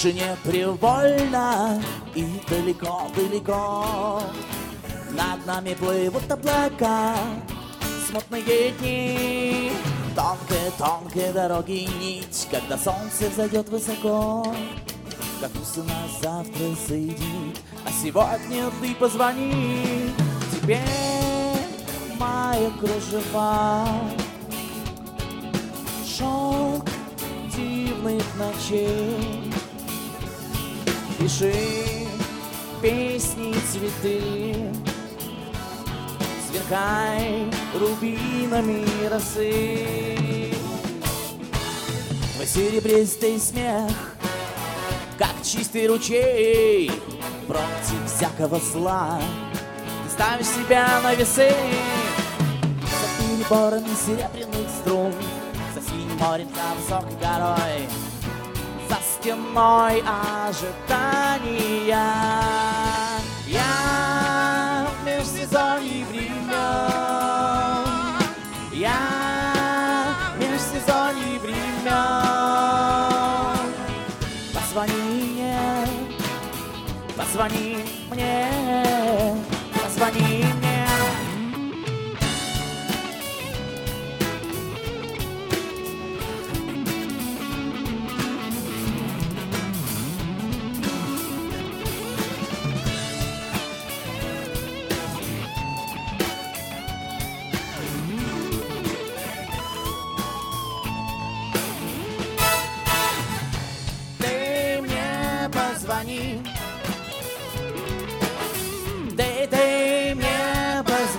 [0.00, 1.78] Тишине привольно
[2.14, 4.22] и далеко-далеко
[5.10, 7.14] Над нами плывут облака,
[8.08, 9.70] смутные дни
[10.16, 14.42] Тонкая-тонкая дороги нить, когда солнце зайдет высоко.
[15.38, 20.14] Как усы нас завтра соединит, а сегодня ты позвони.
[20.50, 20.80] Тебе
[22.18, 23.86] моя кружева,
[26.06, 26.86] шелк
[27.54, 29.49] дивных ночей.
[31.20, 31.52] Пиши
[32.80, 34.54] песни, цветы,
[36.48, 37.44] сверкай
[37.78, 40.54] рубинами росы.
[42.32, 43.92] Твой серебристый смех,
[45.18, 46.90] как чистый ручей,
[47.46, 49.20] против всякого зла.
[50.04, 51.52] Ты ставишь себя на весы
[52.80, 55.12] за переборами серебряных струн,
[55.74, 58.09] за синим морем, за высокой горой,
[58.90, 60.02] за стеной
[60.48, 61.86] ожидания.
[63.46, 66.50] Я в межсезонье времен.
[68.72, 68.98] Я
[70.34, 71.70] в межсезонье времен.
[74.52, 75.58] Позвони мне,
[77.16, 77.68] позвони
[78.10, 78.48] мне,
[79.72, 80.29] позвони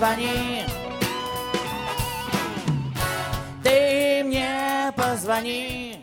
[0.02, 0.64] позвони.
[3.62, 6.00] Ты мне позвони.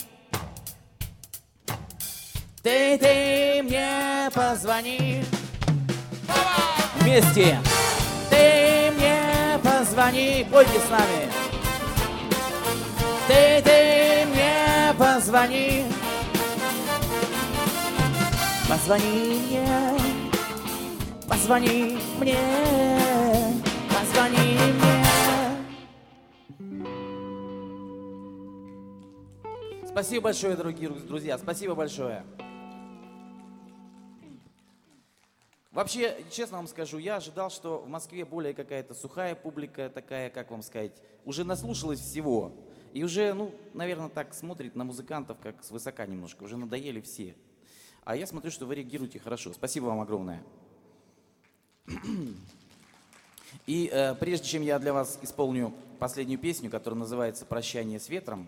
[2.64, 5.26] Ты, ты мне позвони.
[6.96, 7.60] Вместе.
[8.30, 10.48] Ты мне позвони.
[10.50, 11.30] Пойте с нами.
[13.28, 15.84] Ты, ты мне позвони.
[18.70, 19.68] Позвони мне.
[21.28, 23.69] Позвони мне.
[24.20, 24.76] Позвони мне.
[29.88, 31.38] Спасибо большое, дорогие друзья.
[31.38, 32.26] Спасибо большое.
[35.72, 40.52] Вообще, честно вам скажу, я ожидал, что в Москве более какая-то сухая публика, такая, как
[40.52, 42.52] вам сказать, уже наслушалась всего.
[42.92, 46.44] И уже, ну, наверное, так смотрит на музыкантов, как свысока немножко.
[46.44, 47.36] Уже надоели все.
[48.04, 49.54] А я смотрю, что вы реагируете хорошо.
[49.54, 50.44] Спасибо вам огромное.
[53.66, 58.48] И э, прежде чем я для вас исполню последнюю песню, которая называется «Прощание с ветром»,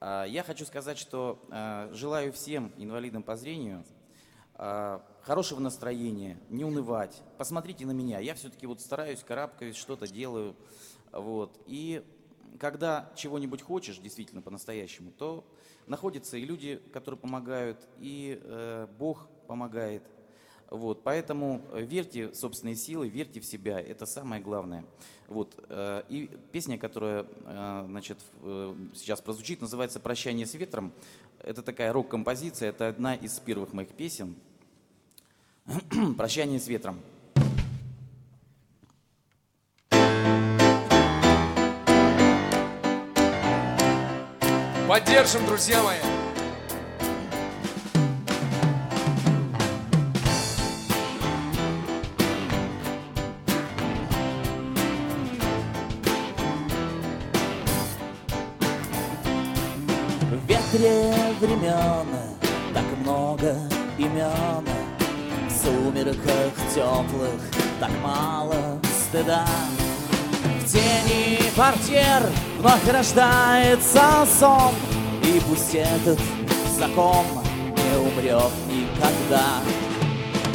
[0.00, 3.84] э, я хочу сказать, что э, желаю всем инвалидам по зрению
[4.56, 7.22] э, хорошего настроения, не унывать.
[7.38, 10.54] Посмотрите на меня, я все-таки вот стараюсь, карабкаюсь, что-то делаю.
[11.12, 11.58] Вот.
[11.66, 12.04] И
[12.58, 15.44] когда чего-нибудь хочешь, действительно, по-настоящему, то
[15.86, 20.02] находятся и люди, которые помогают, и э, Бог помогает.
[20.72, 24.86] Вот, поэтому верьте в собственные силы, верьте в себя, это самое главное.
[25.28, 30.94] Вот, э, и песня, которая э, значит, э, сейчас прозвучит, называется «Прощание с ветром».
[31.40, 34.34] Это такая рок-композиция, это одна из первых моих песен.
[36.16, 37.02] «Прощание с ветром».
[44.88, 46.11] Поддержим, друзья мои.
[61.62, 62.06] Времен
[62.74, 63.56] так много
[63.98, 64.66] имен,
[65.48, 67.40] В сумерках теплых
[67.78, 69.46] так мало стыда.
[70.60, 72.22] В тени портьер
[72.58, 74.74] вновь рождается сон,
[75.22, 76.18] И пусть этот
[76.78, 77.26] закон
[77.76, 79.60] не умрет никогда.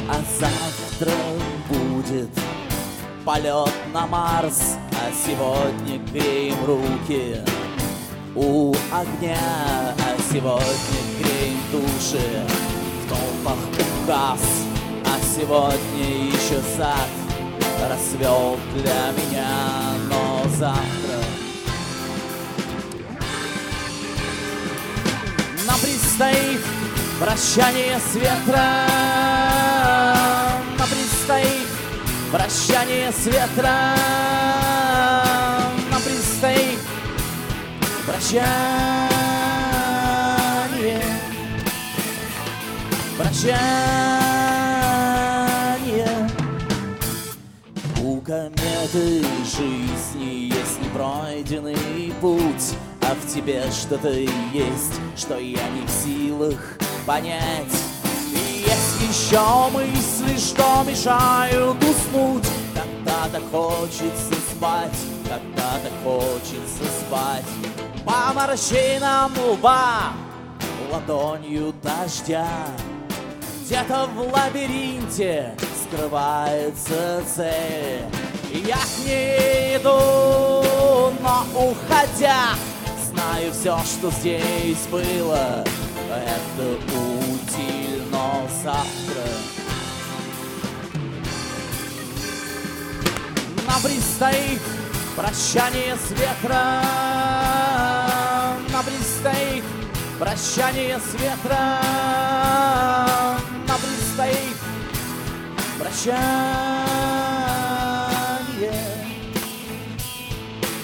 [0.10, 1.16] А завтра
[1.70, 2.30] будет
[3.24, 7.38] полет на Марс, А сегодня греем руки
[8.38, 9.87] у огня,
[10.32, 12.46] сегодня греем души.
[13.04, 13.58] В толпах
[14.04, 14.42] указ,
[15.06, 17.10] а сегодня еще сад
[17.90, 19.52] расцвел для меня,
[20.10, 21.20] но завтра
[25.66, 26.62] нам предстоит
[27.20, 28.58] прощание с ветром,
[30.78, 31.68] нам предстоит
[32.32, 33.68] прощание с ветром,
[35.92, 36.80] нам предстоит
[38.08, 39.17] Прощание,
[43.38, 43.78] прощание.
[48.02, 55.90] У кометы жизни есть непройденный путь, а в тебе что-то есть, что я не в
[55.90, 57.84] силах понять.
[58.34, 64.98] И есть еще мысли, что мешают уснуть, когда так хочется спать,
[65.28, 67.46] когда так хочется спать.
[68.06, 70.14] По морщинам лба
[70.92, 72.48] ладонью дождя
[73.68, 75.54] Где-то в лабиринте
[75.84, 78.06] скрывается цель.
[78.66, 82.56] Я к ней иду, но уходя
[83.12, 85.66] Знаю все, что здесь было.
[86.10, 89.28] Это утиль, но завтра.
[93.68, 94.62] Нам предстоит
[95.14, 96.56] прощание с ветром.
[98.72, 99.66] Нам предстоит
[100.18, 102.18] прощание с ветром
[104.18, 104.58] Предстоит
[105.78, 106.18] прощание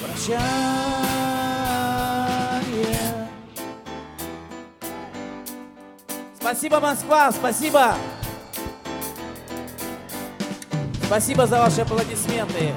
[0.06, 0.68] Прощание
[6.40, 7.96] Спасибо, Москва, спасибо!
[11.06, 12.72] Спасибо за ваши аплодисменты.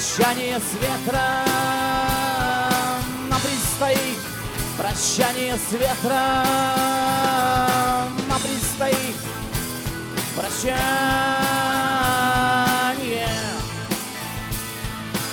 [0.00, 1.20] Прощание с ветром.
[3.28, 4.18] Нам предстоит
[4.78, 6.16] Прощание с ветром.
[8.26, 9.16] Нам предстоит
[10.34, 10.88] Прощание.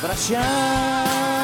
[0.02, 1.37] Прощание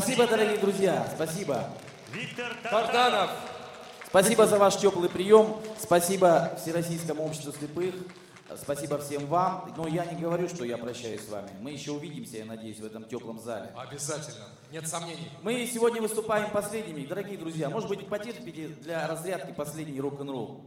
[0.00, 1.68] Спасибо, дорогие друзья, спасибо.
[2.10, 3.30] Виктор Тарданов.
[4.06, 5.60] Спасибо за ваш теплый прием.
[5.78, 7.94] Спасибо Всероссийскому обществу слепых.
[8.62, 9.74] Спасибо всем вам.
[9.76, 11.50] Но я не говорю, что я прощаюсь с вами.
[11.60, 13.74] Мы еще увидимся, я надеюсь, в этом теплом зале.
[13.76, 14.46] Обязательно.
[14.72, 15.30] Нет сомнений.
[15.42, 17.04] Мы сегодня выступаем последними.
[17.04, 20.64] Дорогие друзья, может быть, потерпите для разрядки последний рок-н-ролл?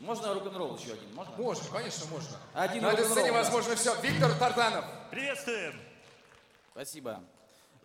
[0.00, 1.14] Можно рок-н-ролл еще один?
[1.14, 1.36] Можно?
[1.36, 2.36] Можно, конечно, можно.
[2.52, 3.94] Один На этой сцене возможно все.
[4.02, 4.84] Виктор Тарданов.
[5.12, 5.83] Приветствуем.
[6.74, 7.22] Спасибо.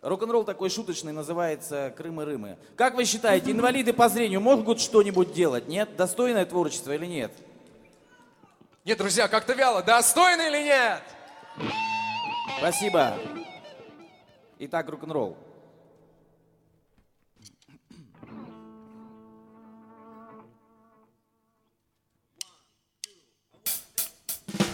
[0.02, 2.58] Рок-н-ролл такой шуточный называется «Крымы-рымы».
[2.74, 5.68] Как вы считаете, инвалиды по зрению могут что-нибудь делать?
[5.68, 5.94] Нет?
[5.94, 7.30] Достойное творчество или нет?
[8.84, 9.84] Нет, друзья, как-то вяло.
[9.84, 11.02] Достойно или нет?
[12.58, 13.16] Спасибо.
[14.58, 15.36] Итак, рок-н-ролл.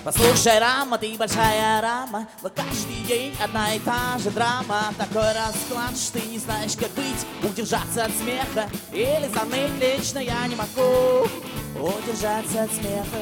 [0.06, 4.94] Послушай, Рама, ты большая рама, но каждый день одна и та же драма.
[4.96, 10.46] Такой расклад, что ты не знаешь, как быть, удержаться от смеха или заныть лично я
[10.46, 11.28] не могу
[11.74, 13.18] удержаться от смеха.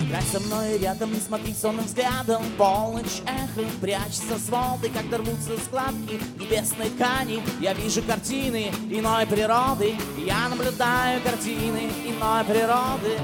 [0.00, 6.20] Играй со мной рядом, смотри сонным взглядом Полночь эхо, прячется с волны Когда рвутся складки
[6.38, 13.18] небесной ткани Я вижу картины иной природы Я наблюдаю картины иной природы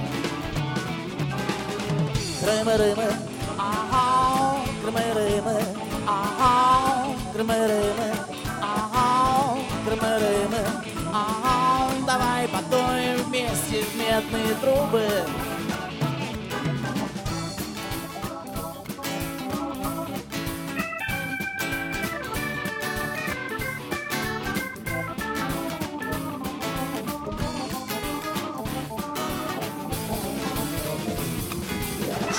[2.41, 3.09] Крымы-рымы,
[3.59, 5.57] ага, крымы-рымы,
[6.07, 6.53] ага,
[7.33, 8.09] крымы-рымы,
[8.63, 10.63] ага, крымы-рымы,
[11.13, 15.07] ага, давай подуем вместе в медные трубы.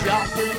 [0.09, 0.57] Jumping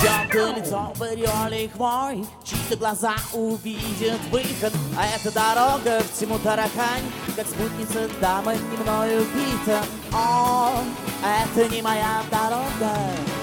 [0.00, 7.02] Чьё-то лицо в хвой Чьи-то глаза увидят выход А эта дорога всему таракань
[7.36, 9.82] Как спутница дамы не мною убита
[10.14, 10.82] О,
[11.22, 13.37] это не моя дорога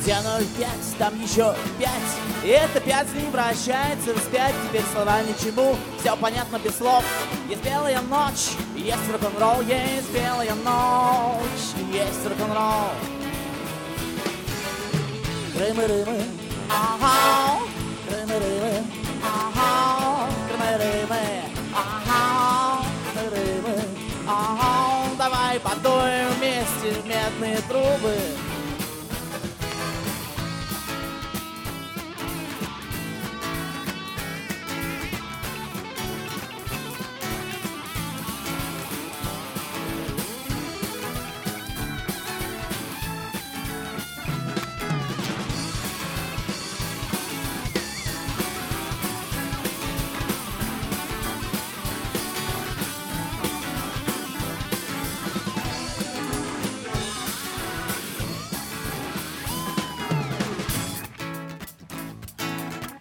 [0.00, 0.68] Где 05,
[0.98, 1.90] там еще 5
[2.44, 7.04] И это 5 не вращается вспять Теперь слова ничему, все понятно без слов.
[7.48, 12.92] Есть белая ночь, есть рок-н-ролл Есть белая ночь, есть рок-н-ролл.
[15.54, 16.22] Крымы-рымы,
[16.70, 17.58] ага,
[18.08, 18.84] крымы-рымы,
[19.24, 21.42] ага, крымы-рымы,
[21.74, 23.84] ага, крымы-рымы,
[24.28, 28.14] ага, давай подуем вместе в медные трубы.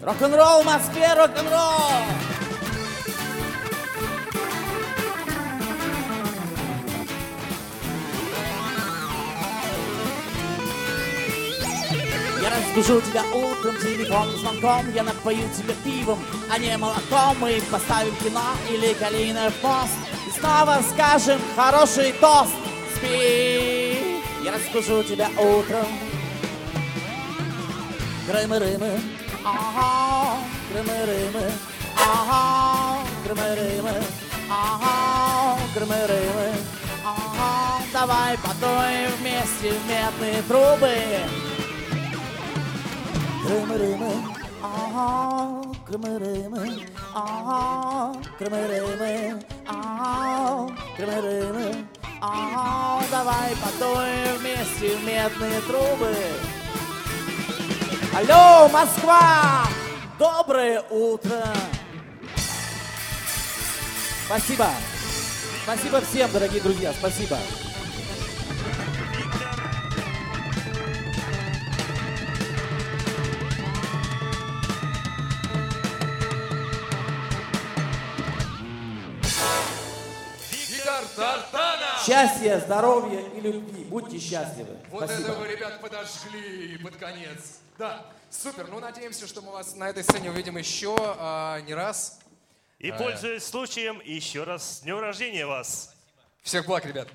[0.08, 1.92] Рок-н-ролл в Москве, рок-н-ролл!
[12.42, 14.94] Я разбужу тебя утром телефонным звонком.
[14.94, 16.20] Я напою тебя пивом,
[16.50, 17.36] а не молоком.
[17.42, 19.92] Мы поставим кино или Калинов мост
[20.26, 22.54] И снова скажем хороший тост
[22.96, 25.88] Спи, я разбужу тебя утром.
[28.26, 29.02] Крымы-рымы,
[29.48, 30.38] ага,
[30.70, 31.46] крымы-рымы,
[31.96, 32.42] ага,
[33.24, 33.96] крымы-рымы,
[34.50, 36.50] ага, крымы-рымы,
[37.06, 40.96] ага, давай подуем вместе в медные трубы.
[43.46, 44.14] Крымы-рымы,
[44.62, 45.08] ага,
[45.88, 46.84] крымы-рымы,
[47.14, 47.68] ага,
[48.38, 51.86] Крымы-рымы, ау, крымы-рымы,
[52.22, 56.14] ау, давай подуем вместе в медные трубы.
[58.18, 59.68] Алло, Москва!
[60.18, 61.54] Доброе утро!
[64.26, 64.66] Спасибо.
[65.62, 67.38] Спасибо всем, дорогие друзья, спасибо.
[82.04, 83.84] Счастья, здоровья и любви.
[83.84, 84.76] Будьте счастливы.
[84.90, 85.30] Вот Спасибо.
[85.30, 87.60] это вы, ребят, подожгли под конец.
[87.78, 88.68] Да, супер.
[88.70, 92.20] Ну, надеемся, что мы вас на этой сцене увидим еще а, не раз.
[92.80, 95.94] И, Э, пользуясь случаем, еще раз с днем рождения вас.
[96.42, 97.08] Всех благ, ребят.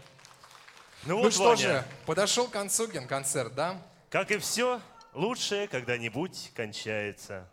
[1.05, 3.82] Ну Ну, вот, что Ваня, же, подошел к концу ген-концерт, да?
[4.09, 4.80] как и все,
[5.14, 7.48] лучшее когда-нибудь кончается.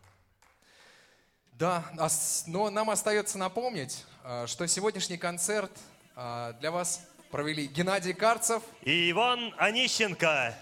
[1.53, 2.09] Да, а
[2.45, 5.71] но нам остается напомнить, а, что сегодняшний концерт
[6.15, 10.55] а, для вас провели Геннадий Карцев, И Иван Онищенко.